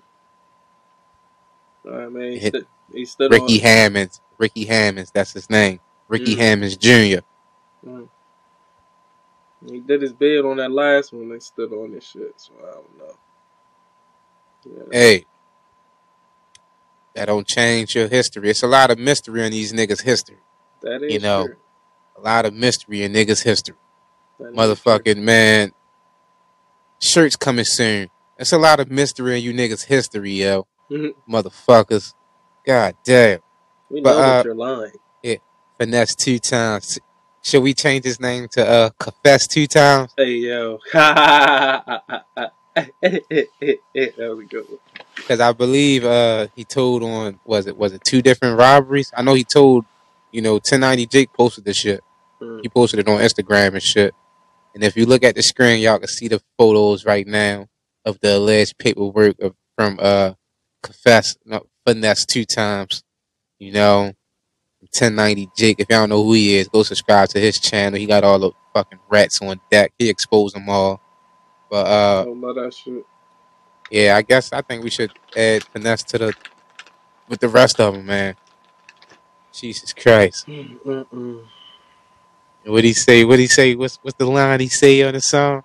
I 1.92 2.08
mean, 2.10 2.40
he 2.40 2.52
he 2.94 3.06
stood 3.06 3.32
Ricky 3.32 3.58
on. 3.58 3.64
Hammonds. 3.64 4.22
Ricky 4.38 4.66
Hammonds, 4.66 5.12
that's 5.14 5.32
his 5.34 5.50
name. 5.50 5.80
Ricky 6.10 6.36
Mm. 6.36 6.38
Hammonds 6.38 6.78
Jr. 6.78 7.20
Mm. 7.86 8.10
He 9.70 9.80
did 9.80 10.02
his 10.02 10.12
bid 10.14 10.44
on 10.44 10.58
that 10.58 10.72
last 10.72 11.14
one. 11.14 11.30
They 11.30 11.40
stood 11.40 11.72
on 11.72 11.92
this 11.94 12.04
shit. 12.06 12.34
So 12.38 12.52
I 12.62 12.72
don't 12.74 12.98
know. 12.98 13.16
Yeah, 14.66 14.84
Hey, 14.92 15.26
that 17.16 17.26
don't 17.26 17.48
change 17.48 17.96
your 17.96 18.08
history. 18.08 18.50
It's 18.50 18.64
a 18.64 18.68
lot 18.68 18.92
of 18.92 18.98
mystery 19.00 19.46
in 19.46 19.52
these 19.52 19.72
niggas' 19.72 20.02
history. 20.02 20.38
that 20.82 21.04
is 21.04 21.14
You 21.14 21.20
know, 21.20 21.48
true. 21.48 21.56
A 22.18 22.22
lot 22.22 22.46
of 22.46 22.54
mystery 22.54 23.04
in 23.04 23.14
niggas' 23.14 23.44
history. 23.44 23.76
That 24.40 24.54
Motherfucking 24.54 25.18
man, 25.18 25.72
shirts 27.02 27.36
coming 27.36 27.66
soon. 27.66 28.10
It's 28.38 28.52
a 28.52 28.58
lot 28.58 28.80
of 28.80 28.90
mystery 28.92 29.38
in 29.38 29.44
you 29.44 29.54
niggas' 29.54 29.86
history, 29.86 30.32
yo. 30.32 30.68
Motherfuckers. 31.30 32.14
God 32.66 32.96
damn. 33.04 33.40
we 33.90 34.02
know 34.02 34.04
But 34.12 34.16
that 34.18 34.40
uh, 34.40 34.44
you're 34.46 34.56
lying. 34.56 34.92
yeah, 35.22 35.36
finesse 35.78 36.16
two 36.16 36.40
times. 36.40 37.00
Should 37.42 37.62
we 37.62 37.74
change 37.74 38.06
his 38.06 38.20
name 38.22 38.48
to 38.54 38.66
uh 38.66 38.90
confess 39.00 39.48
two 39.48 39.68
times? 39.68 40.14
Hey 40.18 40.36
yo. 40.36 40.80
that 40.94 42.52
was 42.96 44.40
a 44.40 44.46
good. 44.50 44.66
Because 45.16 45.40
I 45.42 45.52
believe 45.52 46.06
uh 46.06 46.48
he 46.56 46.64
told 46.64 47.04
on 47.04 47.40
was 47.46 47.68
it 47.68 47.78
was 47.78 47.92
it 47.94 48.04
two 48.06 48.22
different 48.22 48.58
robberies? 48.58 49.12
I 49.16 49.24
know 49.24 49.34
he 49.34 49.44
told, 49.44 49.86
you 50.34 50.42
know, 50.42 50.54
1090 50.54 51.06
Jake 51.06 51.34
posted 51.34 51.64
this 51.64 51.78
shit. 51.78 52.02
Mm. 52.42 52.60
He 52.64 52.70
posted 52.70 53.00
it 53.00 53.08
on 53.08 53.22
Instagram 53.22 53.74
and 53.74 53.84
shit. 53.84 54.14
And 54.74 54.84
if 54.84 54.98
you 54.98 55.06
look 55.06 55.24
at 55.24 55.36
the 55.36 55.44
screen, 55.44 55.82
y'all 55.82 56.00
can 56.00 56.08
see 56.08 56.28
the 56.28 56.42
photos 56.58 57.06
right 57.06 57.26
now 57.26 57.68
of 58.04 58.20
the 58.20 58.38
alleged 58.38 58.78
paperwork 58.80 59.40
of, 59.40 59.56
from 59.78 59.98
uh 60.02 60.34
confess 60.82 61.38
no, 61.46 61.66
finesse 61.86 62.26
two 62.26 62.44
times. 62.44 63.04
You 63.60 63.72
know, 63.72 64.14
1090 64.82 65.50
Jake. 65.56 65.80
If 65.80 65.90
y'all 65.90 66.00
don't 66.00 66.10
know 66.10 66.24
who 66.24 66.34
he 66.34 66.58
is, 66.58 66.68
go 66.68 66.84
subscribe 66.84 67.30
to 67.30 67.40
his 67.40 67.60
channel. 67.60 68.00
He 68.00 68.08
got 68.08 68.24
all 68.24 68.40
the 68.40 68.52
fucking 68.74 69.00
rats 69.10 69.42
on 69.42 69.62
deck. 69.72 69.94
He 69.98 70.10
exposed 70.10 70.56
them 70.56 70.68
all. 70.68 71.00
But 71.70 71.88
uh, 71.88 72.26
I 72.28 72.54
that 72.54 72.74
shit. 72.74 73.04
yeah, 73.92 74.16
I 74.18 74.24
guess 74.24 74.52
I 74.52 74.62
think 74.62 74.84
we 74.84 74.90
should 74.90 75.12
add 75.38 75.64
finesse 75.64 76.04
to 76.06 76.18
the 76.18 76.34
with 77.30 77.40
the 77.40 77.48
rest 77.48 77.80
of 77.80 77.94
them, 77.94 78.06
man. 78.08 78.36
Jesus 79.54 79.94
Christ. 79.94 80.48
Mm-mm. 80.48 81.44
What 82.66 82.84
he 82.84 82.94
say? 82.94 83.24
What 83.24 83.40
he 83.40 83.48
say? 83.48 83.76
What's 83.76 84.00
what's 84.02 84.18
the 84.18 84.26
line 84.26 84.60
he 84.60 84.70
say 84.70 85.02
on 85.04 85.14
the 85.14 85.22
song? 85.22 85.64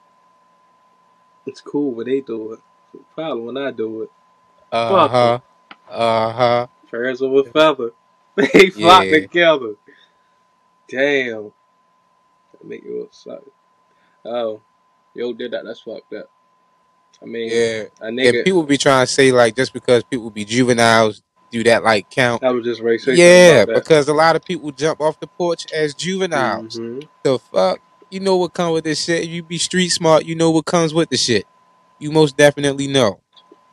It's 1.47 1.61
cool 1.61 1.93
when 1.93 2.07
they 2.07 2.21
do 2.21 2.53
it. 2.53 2.61
It's 2.95 3.03
a 3.11 3.15
problem 3.15 3.47
when 3.47 3.57
I 3.57 3.71
do 3.71 4.03
it. 4.03 4.11
Uh 4.73 5.09
huh. 5.09 5.39
Uh 5.91 6.33
huh. 6.33 6.67
Birds 6.91 7.23
of 7.23 7.33
a 7.35 7.45
feather. 7.45 7.93
They 8.37 8.71
flock 8.71 9.05
Yeah. 9.05 9.11
together. 9.13 9.75
Damn. 10.89 11.53
That 12.53 12.65
make 12.65 12.85
you 12.85 13.03
upset. 13.03 13.43
Oh. 14.25 14.61
Yo 15.15 15.33
did 15.33 15.51
that. 15.53 15.65
That's 15.65 15.81
fucked 15.81 16.13
up. 16.13 16.31
I 17.21 17.27
mean, 17.27 17.51
Yeah. 17.51 17.85
a 18.01 18.07
And 18.07 18.45
people 18.45 18.63
be 18.63 18.79
trying 18.79 19.07
to 19.07 19.13
say 19.13 19.33
like 19.33 19.57
just 19.57 19.73
because 19.73 20.05
people 20.05 20.31
be 20.31 20.45
juveniles 20.45 21.23
do 21.51 21.63
that 21.65 21.83
like 21.83 22.11
count. 22.11 22.43
I 22.45 22.51
was 22.51 22.65
just 22.65 22.83
racist. 22.83 23.17
Yeah, 23.17 23.65
because 23.65 24.09
a 24.09 24.15
lot 24.15 24.37
of 24.37 24.45
people 24.45 24.71
jump 24.73 25.01
off 25.01 25.19
the 25.21 25.27
porch 25.27 25.71
as 25.73 25.95
juveniles. 25.95 26.79
Mhm. 26.79 27.09
The 27.23 27.39
fuck, 27.39 27.81
you 28.11 28.21
know 28.21 28.37
what 28.37 28.55
comes 28.55 28.73
with 28.75 28.85
this 28.85 29.05
shit. 29.05 29.25
If 29.25 29.31
you 29.31 29.43
be 29.43 29.59
street 29.59 29.89
smart, 29.91 30.25
you 30.25 30.35
know 30.35 30.51
what 30.51 30.65
comes 30.65 30.95
with 30.95 31.09
the 31.11 31.17
shit. 31.17 31.47
You 31.99 32.11
most 32.11 32.37
definitely 32.37 32.87
know. 32.87 33.21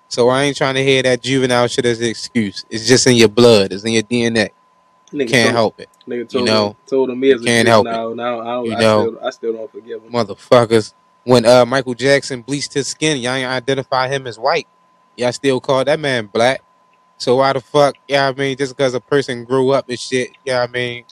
So 0.08 0.30
I 0.30 0.44
ain't 0.44 0.58
trying 0.58 0.76
to 0.76 0.84
hear 0.84 1.02
that 1.04 1.22
juvenile 1.22 1.68
shit 1.68 1.86
as 1.86 2.00
an 2.00 2.08
excuse. 2.08 2.64
It's 2.70 2.88
just 2.88 3.08
in 3.08 3.16
your 3.16 3.28
blood. 3.28 3.74
It's 3.74 3.84
in 3.84 3.94
your 3.94 4.04
DNA. 4.04 4.50
Nigga 5.12 5.30
Can't 5.30 5.44
told, 5.44 5.54
help 5.54 5.80
it. 5.80 5.90
Nigga 6.08 6.30
told, 6.30 6.46
know, 6.46 6.76
told 6.88 7.10
him 7.10 7.20
me 7.20 7.30
you 7.30 7.36
as 7.36 7.42
a 7.42 7.46
can't 7.46 7.68
help 7.68 7.88
it. 7.88 7.92
now, 7.92 8.14
now 8.14 8.40
I, 8.42 8.46
don't, 8.46 8.66
You 8.66 8.74
I, 8.76 8.80
know. 8.80 9.02
still, 9.08 9.28
I 9.28 9.30
still 9.30 9.54
don't 9.54 9.72
forgive 9.72 10.04
him. 10.04 10.12
Motherfuckers. 10.12 10.94
When 11.24 11.46
uh 11.46 11.66
Michael 11.66 11.96
Jackson 11.96 12.42
bleached 12.42 12.74
his 12.74 12.88
skin, 12.88 13.18
y'all 13.18 13.34
ain't 13.34 13.50
identify 13.50 14.08
him 14.08 14.28
as 14.28 14.38
white. 14.38 14.68
Y'all 15.18 15.32
still 15.32 15.60
call 15.60 15.84
that 15.84 16.00
man 16.00 16.28
black. 16.28 16.62
So 17.18 17.38
why 17.38 17.54
the 17.54 17.62
fuck, 17.62 17.96
yeah, 18.08 18.28
I 18.28 18.34
mean, 18.34 18.58
just 18.58 18.76
because 18.76 18.94
a 18.94 19.00
person 19.00 19.46
grew 19.46 19.72
up 19.72 19.90
and 19.90 20.00
shit, 20.00 20.32
yeah, 20.46 20.62
I 20.62 20.68
mean, 20.68 21.06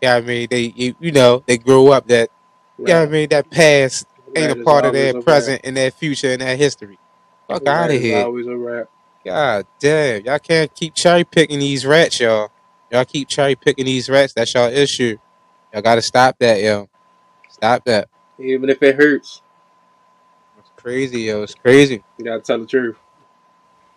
yeah, 0.00 0.16
I 0.16 0.20
mean, 0.20 0.48
they, 0.50 0.72
you, 0.74 0.94
you 0.98 1.12
know, 1.12 1.42
they 1.46 1.58
grow 1.58 1.88
up 1.88 2.08
that, 2.08 2.30
yeah, 2.78 3.00
I 3.00 3.06
mean, 3.06 3.28
that 3.28 3.50
past 3.50 4.06
ain't 4.34 4.52
a 4.52 4.64
part 4.64 4.84
of 4.84 4.92
their 4.92 5.20
present 5.22 5.60
and 5.64 5.76
their 5.76 5.90
future 5.90 6.32
and 6.32 6.40
their 6.40 6.56
history. 6.56 6.98
Fuck 7.48 7.66
out 7.66 7.90
of 7.90 8.00
here. 8.00 8.24
always 8.24 8.46
a 8.46 8.56
rap. 8.56 8.88
God 9.24 9.66
damn, 9.78 10.24
y'all 10.24 10.38
can't 10.38 10.74
keep 10.74 10.94
cherry 10.94 11.24
picking 11.24 11.58
these 11.58 11.86
rats, 11.86 12.18
y'all. 12.18 12.50
Y'all 12.90 13.04
keep 13.04 13.28
cherry 13.28 13.54
picking 13.54 13.86
these 13.86 14.10
rats. 14.10 14.32
That's 14.32 14.52
y'all 14.54 14.70
issue. 14.72 15.16
Y'all 15.72 15.82
gotta 15.82 16.02
stop 16.02 16.38
that, 16.40 16.60
yo. 16.60 16.88
Stop 17.48 17.84
that. 17.84 18.08
Even 18.38 18.68
if 18.68 18.82
it 18.82 18.96
hurts, 18.96 19.42
It's 20.58 20.70
crazy, 20.76 21.22
yo. 21.22 21.42
It's 21.42 21.54
crazy. 21.54 22.02
you 22.18 22.24
gotta 22.24 22.40
tell 22.40 22.58
the 22.58 22.66
truth. 22.66 22.96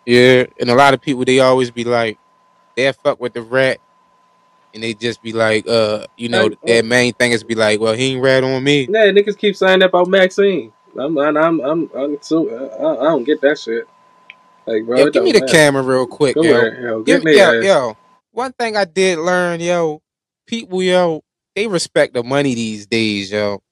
Yeah, 0.06 0.46
and 0.60 0.70
a 0.70 0.74
lot 0.74 0.94
of 0.94 1.00
people 1.00 1.24
they 1.24 1.40
always 1.40 1.70
be 1.70 1.84
like, 1.84 2.18
they 2.76 2.90
fuck 2.92 3.20
with 3.20 3.34
the 3.34 3.42
rat, 3.42 3.78
and 4.72 4.82
they 4.82 4.94
just 4.94 5.22
be 5.22 5.32
like, 5.32 5.68
uh, 5.68 6.06
you 6.16 6.28
know, 6.28 6.48
Hey, 6.48 6.56
their 6.64 6.82
main 6.84 7.12
thing 7.14 7.32
is 7.32 7.42
be 7.44 7.54
like, 7.56 7.80
well, 7.80 7.94
he 7.94 8.12
ain't 8.12 8.22
rat 8.22 8.44
on 8.44 8.62
me. 8.62 8.86
Yeah, 8.88 9.06
niggas 9.06 9.36
keep 9.36 9.56
saying 9.56 9.80
that 9.80 9.86
about 9.86 10.08
Maxine. 10.08 10.72
I'm, 10.98 11.18
I'm, 11.18 11.36
I'm, 11.36 11.60
I'm, 11.60 11.90
I'm 11.94 12.18
so, 12.22 12.48
I, 12.48 13.00
I 13.00 13.04
don't 13.08 13.24
get 13.24 13.40
that 13.42 13.58
shit. 13.58 13.86
Like, 14.66 14.84
bro, 14.86 14.98
Yo, 14.98 15.10
give 15.10 15.24
me 15.24 15.32
the 15.32 15.40
matter. 15.40 15.52
camera 15.52 15.82
real 15.82 16.06
quick, 16.06 16.36
Go 16.36 16.42
yo. 16.42 16.62
ahead, 16.62 16.82
yo. 16.82 17.02
Give 17.02 17.24
me, 17.24 17.32
me 17.32 17.38
yo, 17.38 17.50
ass. 17.60 17.64
yo. 17.64 17.96
One 18.32 18.52
thing 18.52 18.76
I 18.76 18.84
did 18.84 19.18
learn, 19.18 19.60
yo, 19.60 20.02
people, 20.46 20.82
yo, 20.82 21.22
they 21.54 21.66
respect 21.66 22.14
the 22.14 22.22
money 22.22 22.54
these 22.54 22.86
days, 22.86 23.32
yo. 23.32 23.62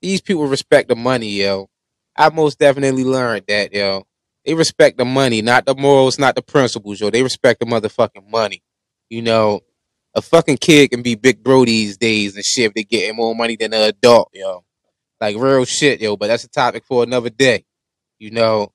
These 0.00 0.20
people 0.22 0.46
respect 0.46 0.88
the 0.88 0.96
money, 0.96 1.28
yo. 1.30 1.68
I 2.16 2.30
most 2.30 2.58
definitely 2.58 3.04
learned 3.04 3.44
that, 3.48 3.72
yo. 3.74 4.04
They 4.46 4.54
respect 4.54 4.96
the 4.96 5.04
money, 5.04 5.42
not 5.42 5.66
the 5.66 5.74
morals, 5.74 6.20
not 6.20 6.36
the 6.36 6.42
principles, 6.42 7.00
yo. 7.00 7.10
They 7.10 7.24
respect 7.24 7.58
the 7.58 7.66
motherfucking 7.66 8.30
money. 8.30 8.62
You 9.10 9.22
know, 9.22 9.60
a 10.14 10.22
fucking 10.22 10.58
kid 10.58 10.90
can 10.92 11.02
be 11.02 11.16
big 11.16 11.42
bro 11.42 11.64
these 11.64 11.96
days 11.96 12.36
and 12.36 12.44
shit 12.44 12.66
if 12.66 12.74
they 12.74 12.84
getting 12.84 13.16
more 13.16 13.34
money 13.34 13.56
than 13.56 13.74
an 13.74 13.82
adult, 13.82 14.30
yo. 14.32 14.64
Like 15.20 15.36
real 15.36 15.64
shit, 15.64 16.00
yo. 16.00 16.16
But 16.16 16.28
that's 16.28 16.44
a 16.44 16.48
topic 16.48 16.84
for 16.84 17.02
another 17.02 17.28
day. 17.28 17.64
You 18.20 18.30
know, 18.30 18.72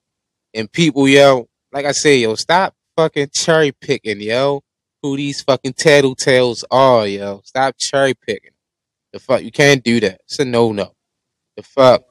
and 0.54 0.70
people, 0.70 1.08
yo, 1.08 1.48
like 1.72 1.86
I 1.86 1.94
say, 1.94 2.18
yo, 2.18 2.36
stop 2.36 2.76
fucking 2.98 3.30
cherry 3.34 3.72
picking, 3.72 4.20
yo. 4.20 4.62
Who 5.02 5.16
these 5.16 5.42
fucking 5.42 5.74
tattletales 5.74 6.66
are, 6.70 7.08
yo. 7.08 7.42
Stop 7.46 7.76
cherry 7.80 8.14
picking. 8.14 8.52
The 9.14 9.20
fuck, 9.20 9.42
you 9.42 9.52
can't 9.52 9.84
do 9.84 10.02
that. 10.02 10.20
It's 10.26 10.40
a 10.40 10.46
no 10.46 10.74
no. 10.74 10.94
The 11.56 11.64
fuck. 11.64 12.04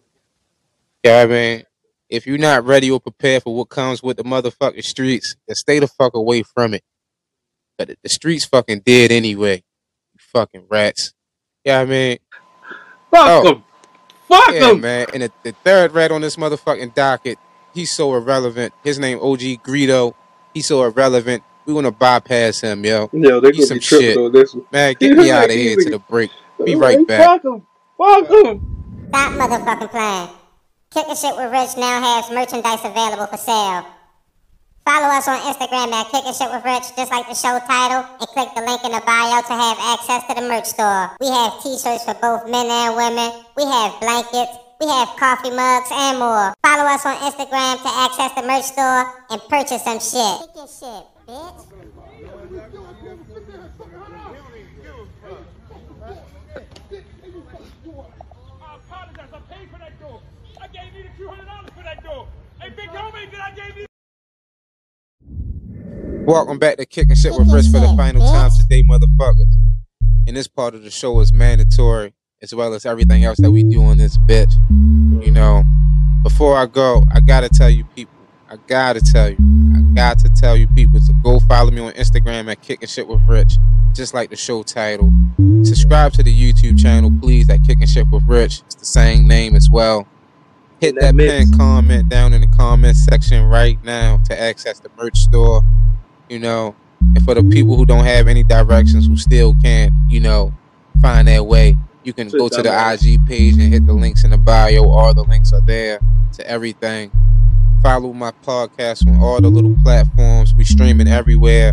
You 1.04 1.10
know 1.10 1.22
I 1.22 1.26
mean? 1.26 1.64
If 2.10 2.26
you're 2.26 2.38
not 2.38 2.64
ready 2.66 2.90
or 2.90 3.00
prepared 3.00 3.44
for 3.44 3.54
what 3.54 3.68
comes 3.68 4.02
with 4.02 4.16
the 4.16 4.24
motherfucking 4.24 4.82
streets, 4.84 5.36
then 5.46 5.54
stay 5.54 5.78
the 5.78 5.86
fuck 5.86 6.14
away 6.14 6.42
from 6.42 6.74
it. 6.74 6.82
But 7.78 7.96
the 8.02 8.08
streets 8.08 8.44
fucking 8.44 8.80
dead 8.80 9.12
anyway. 9.12 9.56
You 9.56 10.18
fucking 10.18 10.66
rats. 10.68 11.14
Yeah, 11.64 11.82
you 11.82 11.86
know 11.86 11.92
I 11.92 11.96
mean, 11.96 12.18
Fuck 13.10 13.26
Oh. 13.28 13.42
them. 13.44 13.64
Fuck 14.28 14.52
yeah, 14.54 14.60
them. 14.60 14.80
man. 14.80 15.06
And 15.14 15.22
the, 15.24 15.32
the 15.44 15.52
third 15.64 15.92
rat 15.92 16.10
on 16.12 16.20
this 16.20 16.36
motherfucking 16.36 16.94
docket, 16.94 17.38
he's 17.74 17.92
so 17.92 18.14
irrelevant. 18.14 18.72
His 18.84 18.98
name 18.98 19.18
OG 19.20 19.40
Greedo. 19.64 20.14
He's 20.54 20.66
so 20.66 20.82
irrelevant. 20.84 21.42
We 21.66 21.72
want 21.74 21.86
to 21.86 21.90
bypass 21.92 22.60
him, 22.60 22.84
yo. 22.84 23.08
Yo, 23.12 23.40
they 23.40 23.48
Eat 23.50 23.52
gonna 23.54 23.66
some 23.66 23.76
be 23.78 23.80
tripping 23.84 24.06
shit. 24.08 24.16
on 24.18 24.32
this 24.32 24.54
one. 24.54 24.66
Man, 24.72 24.94
get 24.98 25.12
me 25.16 25.30
out 25.30 25.44
of 25.44 25.50
here 25.50 25.76
to 25.76 25.90
the 25.90 25.98
break. 25.98 26.30
Be 26.64 26.74
right 26.74 27.06
back. 27.06 27.24
Fuck 27.24 27.42
them. 27.42 27.66
Fuck 27.96 28.28
them. 28.28 29.06
Stop 29.08 29.32
motherfucking 29.32 29.90
playing. 29.90 30.28
Kicking 30.90 31.14
Shit 31.14 31.36
with 31.36 31.52
Rich 31.52 31.78
now 31.78 32.02
has 32.02 32.30
merchandise 32.34 32.82
available 32.82 33.26
for 33.30 33.36
sale. 33.36 33.86
Follow 34.84 35.06
us 35.06 35.28
on 35.28 35.38
Instagram 35.46 35.94
at 35.94 36.10
Kicking 36.10 36.34
Shit 36.34 36.50
with 36.50 36.64
Rich, 36.66 36.98
just 36.98 37.12
like 37.14 37.28
the 37.30 37.34
show 37.38 37.62
title, 37.62 38.02
and 38.18 38.26
click 38.34 38.50
the 38.58 38.62
link 38.66 38.82
in 38.82 38.90
the 38.90 39.02
bio 39.06 39.38
to 39.38 39.54
have 39.54 39.78
access 39.86 40.26
to 40.26 40.34
the 40.34 40.42
merch 40.50 40.66
store. 40.66 41.14
We 41.22 41.30
have 41.30 41.62
t-shirts 41.62 42.02
for 42.02 42.18
both 42.18 42.50
men 42.50 42.66
and 42.66 42.98
women. 42.98 43.30
We 43.54 43.70
have 43.70 44.02
blankets. 44.02 44.50
We 44.82 44.90
have 44.90 45.14
coffee 45.14 45.54
mugs 45.54 45.94
and 45.94 46.18
more. 46.18 46.58
Follow 46.58 46.82
us 46.90 47.06
on 47.06 47.14
Instagram 47.22 47.78
to 47.86 47.90
access 48.02 48.34
the 48.34 48.42
merch 48.42 48.66
store 48.66 49.14
and 49.30 49.38
purchase 49.46 49.86
some 49.86 50.02
shit. 50.02 50.42
Kick 50.58 50.66
shit, 50.74 51.06
bitch. 51.30 51.70
I 58.58 58.74
apologize. 58.74 59.30
I 59.30 59.38
paid 59.54 59.70
for 59.70 59.78
that 59.78 60.00
door. 60.00 60.20
I 60.60 60.68
gave 60.68 60.94
you 60.96 61.02
the 61.04 61.08
two 61.16 61.28
hundred 61.28 61.46
dollars. 61.46 61.60
Welcome 66.26 66.58
back 66.58 66.76
to 66.76 66.86
Kicking 66.86 67.16
Shit 67.16 67.32
with 67.32 67.52
Rich 67.52 67.66
for 67.66 67.80
the 67.80 67.92
final 67.96 68.24
time 68.24 68.50
today, 68.56 68.82
motherfuckers. 68.82 69.52
And 70.26 70.36
this 70.36 70.46
part 70.46 70.74
of 70.74 70.84
the 70.84 70.90
show 70.90 71.18
is 71.20 71.32
mandatory, 71.32 72.14
as 72.40 72.54
well 72.54 72.72
as 72.74 72.86
everything 72.86 73.24
else 73.24 73.38
that 73.38 73.50
we 73.50 73.64
do 73.64 73.82
on 73.82 73.98
this 73.98 74.16
bitch. 74.18 74.52
You 75.24 75.32
know, 75.32 75.64
before 76.22 76.56
I 76.56 76.66
go, 76.66 77.04
I 77.12 77.20
gotta 77.20 77.48
tell 77.48 77.70
you 77.70 77.84
people, 77.96 78.14
I 78.48 78.56
gotta 78.66 79.00
tell 79.00 79.30
you, 79.30 79.36
I 79.74 79.80
got 79.94 80.18
to 80.20 80.28
tell 80.28 80.56
you 80.56 80.68
people 80.68 81.00
to 81.00 81.12
go 81.24 81.40
follow 81.40 81.70
me 81.70 81.80
on 81.80 81.92
Instagram 81.92 82.50
at 82.50 82.62
Kicking 82.62 82.88
Shit 82.88 83.08
with 83.08 83.20
Rich, 83.26 83.54
just 83.92 84.14
like 84.14 84.30
the 84.30 84.36
show 84.36 84.62
title. 84.62 85.12
Subscribe 85.62 86.12
to 86.12 86.22
the 86.22 86.32
YouTube 86.32 86.80
channel, 86.80 87.10
please, 87.20 87.50
at 87.50 87.64
Kicking 87.64 87.86
Shit 87.86 88.08
with 88.08 88.24
Rich. 88.24 88.62
It's 88.66 88.76
the 88.76 88.84
same 88.84 89.26
name 89.26 89.56
as 89.56 89.68
well. 89.68 90.06
Hit 90.80 90.94
that 91.00 91.16
pin 91.16 91.52
comment 91.56 92.08
down 92.08 92.32
in 92.32 92.40
the 92.40 92.46
comment 92.46 92.96
section 92.96 93.44
right 93.44 93.82
now 93.84 94.18
to 94.24 94.40
access 94.40 94.80
the 94.80 94.90
merch 94.96 95.18
store. 95.18 95.62
You 96.28 96.38
know, 96.38 96.74
and 97.00 97.24
for 97.24 97.34
the 97.34 97.42
people 97.42 97.76
who 97.76 97.84
don't 97.84 98.04
have 98.04 98.28
any 98.28 98.42
directions, 98.42 99.06
who 99.06 99.16
still 99.16 99.54
can't, 99.62 99.92
you 100.08 100.20
know, 100.20 100.54
find 101.02 101.28
their 101.28 101.42
way, 101.42 101.76
you 102.04 102.12
can 102.12 102.28
go 102.28 102.48
to 102.48 102.62
the 102.62 102.70
IG 102.70 103.26
page 103.26 103.54
and 103.54 103.72
hit 103.72 103.86
the 103.86 103.92
links 103.92 104.24
in 104.24 104.30
the 104.30 104.38
bio. 104.38 104.88
All 104.88 105.12
the 105.12 105.24
links 105.24 105.52
are 105.52 105.60
there 105.60 106.00
to 106.34 106.46
everything. 106.48 107.10
Follow 107.82 108.12
my 108.12 108.32
podcast 108.42 109.06
on 109.06 109.20
all 109.20 109.40
the 109.40 109.48
little 109.48 109.76
platforms. 109.82 110.54
We 110.54 110.64
streaming 110.64 111.08
everywhere. 111.08 111.72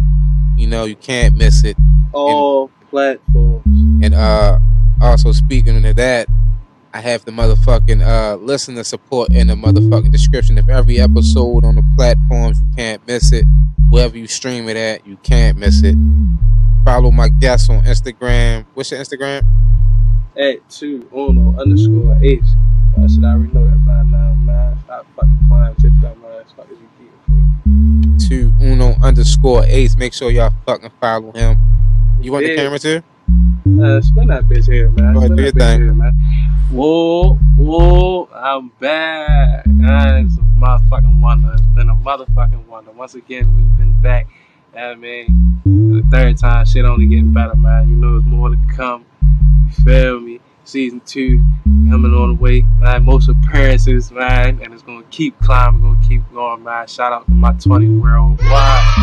You 0.57 0.67
know, 0.67 0.85
you 0.85 0.95
can't 0.95 1.35
miss 1.35 1.63
it. 1.63 1.77
All 2.13 2.71
platforms. 2.89 3.63
And 4.03 4.13
uh 4.13 4.59
also 4.99 5.31
speaking 5.31 5.85
of 5.85 5.95
that, 5.95 6.27
I 6.97 7.01
have 7.01 7.23
the 7.25 7.31
motherfucking 7.31 8.01
uh 8.01 8.37
listener 8.37 8.83
support 8.83 9.31
in 9.31 9.45
the 9.47 9.53
motherfucking 9.53 10.11
description 10.11 10.57
of 10.57 10.67
every 10.67 10.99
episode 10.99 11.63
on 11.63 11.75
the 11.75 11.83
platforms. 11.95 12.59
You 12.59 12.65
can't 12.75 13.05
miss 13.05 13.31
it. 13.31 13.45
Wherever 13.91 14.17
you 14.17 14.25
stream 14.25 14.67
it 14.67 14.77
at, 14.77 15.05
you 15.05 15.15
can't 15.17 15.59
miss 15.59 15.83
it. 15.83 15.95
Follow 16.83 17.11
my 17.11 17.29
guests 17.29 17.69
on 17.69 17.83
Instagram. 17.83 18.65
What's 18.73 18.89
your 18.89 18.99
Instagram? 18.99 19.43
At 20.35 20.67
two 20.71 21.07
uno 21.15 21.55
underscore 21.61 22.17
H. 22.23 22.41
I 22.97 23.05
should 23.05 23.23
already 23.23 23.53
know 23.53 23.63
that 23.65 23.85
by 23.85 24.01
now, 24.01 24.33
man. 24.33 24.79
Stop 24.85 25.05
fucking 25.15 25.39
playing 25.47 25.75
with 25.75 26.01
dumb 26.01 26.25
ass. 26.25 26.51
Fuck 26.57 26.65
is 26.71 26.79
you 26.79 28.27
Two 28.27 28.53
Uno 28.59 28.95
underscore 29.03 29.65
Ace. 29.65 29.95
Make 29.95 30.13
sure 30.15 30.31
y'all 30.31 30.51
fucking 30.65 30.89
follow 30.99 31.31
him. 31.31 31.59
You 32.23 32.31
want 32.31 32.45
the 32.45 32.53
Yeah. 32.53 32.63
camera 32.63 32.79
too? 32.79 33.03
Uh, 33.79 34.01
spin 34.01 34.27
that 34.27 34.43
bitch 34.45 34.65
here, 34.65 34.89
man. 34.89 35.13
Go 35.13 35.19
ahead, 35.19 35.35
do 35.35 35.43
your 35.43 35.51
thing. 35.51 35.81
here, 35.81 35.93
man. 35.93 36.13
Whoa, 36.71 37.35
whoa, 37.57 38.27
I'm 38.33 38.69
back. 38.79 39.67
Man, 39.67 40.25
it's 40.25 40.35
a 40.35 40.39
motherfucking 40.59 41.21
wonder. 41.21 41.53
It's 41.53 41.61
been 41.75 41.89
a 41.89 41.95
motherfucking 41.95 42.65
wonder. 42.65 42.91
Once 42.91 43.13
again, 43.13 43.55
we've 43.55 43.77
been 43.77 43.93
back. 44.01 44.27
I 44.75 44.95
mean, 44.95 45.61
the 45.63 46.03
third 46.09 46.37
time, 46.39 46.65
shit 46.65 46.85
only 46.85 47.05
getting 47.05 47.33
better, 47.33 47.55
man. 47.55 47.87
You 47.87 47.95
know, 47.95 48.13
there's 48.13 48.25
more 48.25 48.49
to 48.49 48.57
come. 48.75 49.05
You 49.21 49.83
feel 49.83 50.19
me? 50.21 50.39
Season 50.63 50.99
two 51.05 51.41
coming 51.63 52.13
on 52.13 52.29
the 52.29 52.41
way, 52.41 52.65
man. 52.79 53.05
Most 53.05 53.29
appearances, 53.29 54.11
man, 54.11 54.59
and 54.61 54.73
it's 54.73 54.81
gonna 54.81 55.05
keep 55.11 55.39
climbing, 55.39 55.81
gonna 55.81 56.07
keep 56.07 56.23
going, 56.33 56.63
man. 56.63 56.87
Shout 56.87 57.13
out 57.13 57.25
to 57.27 57.31
my 57.31 57.53
20 57.53 57.89
worldwide, 57.89 58.97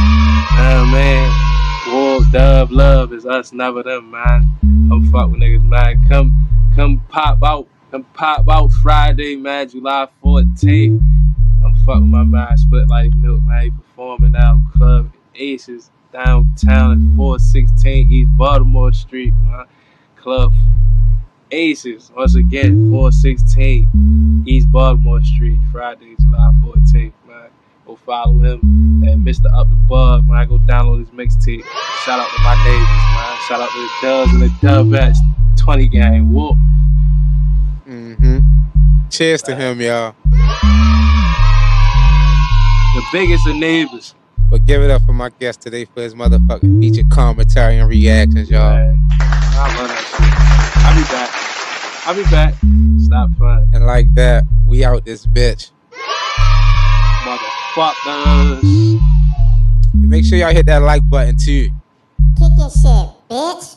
man, 0.56 0.90
man. 0.90 1.54
War, 1.86 2.20
dub, 2.32 2.72
love 2.72 3.12
is 3.12 3.26
us, 3.26 3.52
never 3.52 3.82
them, 3.82 4.10
man. 4.10 4.56
I'm 4.62 5.10
fuck 5.12 5.30
with 5.30 5.40
niggas, 5.40 5.64
man. 5.64 6.02
Come, 6.08 6.48
come 6.74 7.04
pop 7.10 7.42
out, 7.42 7.68
come 7.90 8.04
pop 8.14 8.48
out 8.48 8.72
Friday, 8.72 9.36
man, 9.36 9.68
July 9.68 10.08
14th. 10.24 11.02
I'm 11.62 11.74
fuck 11.84 11.96
with 11.96 12.04
my 12.04 12.24
man, 12.24 12.56
split 12.56 12.88
like 12.88 13.12
milk, 13.14 13.42
man. 13.42 13.70
Performing 13.72 14.34
out 14.34 14.60
Club 14.74 15.12
Aces 15.34 15.90
downtown 16.10 16.92
at 16.92 17.16
416 17.16 18.10
East 18.10 18.30
Baltimore 18.38 18.92
Street, 18.94 19.34
man. 19.42 19.66
Club 20.16 20.54
Aces, 21.50 22.10
once 22.16 22.34
again, 22.34 22.90
416 22.90 24.44
East 24.46 24.72
Baltimore 24.72 25.22
Street, 25.22 25.58
Friday, 25.70 26.16
July 26.18 26.50
14th, 26.64 26.94
man. 26.94 27.12
Go 27.86 27.96
follow 27.96 28.32
him 28.32 28.60
and 29.06 29.26
Mr. 29.26 29.52
Up 29.52 29.68
the 29.68 29.74
Bug, 29.86 30.26
when 30.26 30.38
I 30.38 30.46
Go 30.46 30.56
download 30.58 31.00
his 31.00 31.08
mixtape. 31.10 31.64
Shout 32.04 32.18
out 32.18 32.30
to 32.34 32.42
my 32.42 32.54
neighbors, 32.64 32.88
man. 33.14 33.36
Shout 33.46 33.60
out 33.60 33.70
to 33.70 33.78
the 33.78 33.90
Dubs 34.00 34.32
and 34.32 34.42
the 34.42 34.48
Dubettes 34.66 35.18
20 35.58 35.88
gang. 35.88 36.32
Whoop. 36.32 36.56
Mm-hmm. 37.86 38.38
Cheers 39.10 39.42
to 39.42 39.54
him, 39.54 39.82
y'all. 39.82 40.14
The 42.94 43.02
biggest 43.12 43.46
of 43.46 43.56
neighbors. 43.56 44.14
But 44.50 44.64
give 44.64 44.82
it 44.82 44.90
up 44.90 45.02
for 45.04 45.12
my 45.12 45.28
guest 45.38 45.60
today 45.60 45.84
for 45.84 46.00
his 46.00 46.14
motherfucking 46.14 46.80
feature 46.80 47.06
commentary 47.10 47.76
and 47.78 47.88
reactions, 47.88 48.48
y'all. 48.50 48.62
I 48.62 48.86
love 49.76 49.88
that 49.88 50.04
shit. 50.08 50.24
I'll 50.86 50.94
be 50.96 51.04
back. 51.12 51.30
I'll 52.06 52.14
be 52.14 52.22
back. 52.30 52.54
Stop 53.04 53.36
playing. 53.36 53.68
And 53.74 53.84
like 53.84 54.14
that, 54.14 54.44
we 54.66 54.84
out 54.84 55.04
this 55.04 55.26
bitch. 55.26 55.70
Motherfuckers. 57.74 59.00
Make 59.94 60.24
sure 60.24 60.38
y'all 60.38 60.52
hit 60.52 60.66
that 60.66 60.82
like 60.82 61.08
button 61.10 61.36
too. 61.36 61.70
Kick 62.38 62.52
your 62.56 62.70
shit, 62.70 63.10
bitch. 63.28 63.76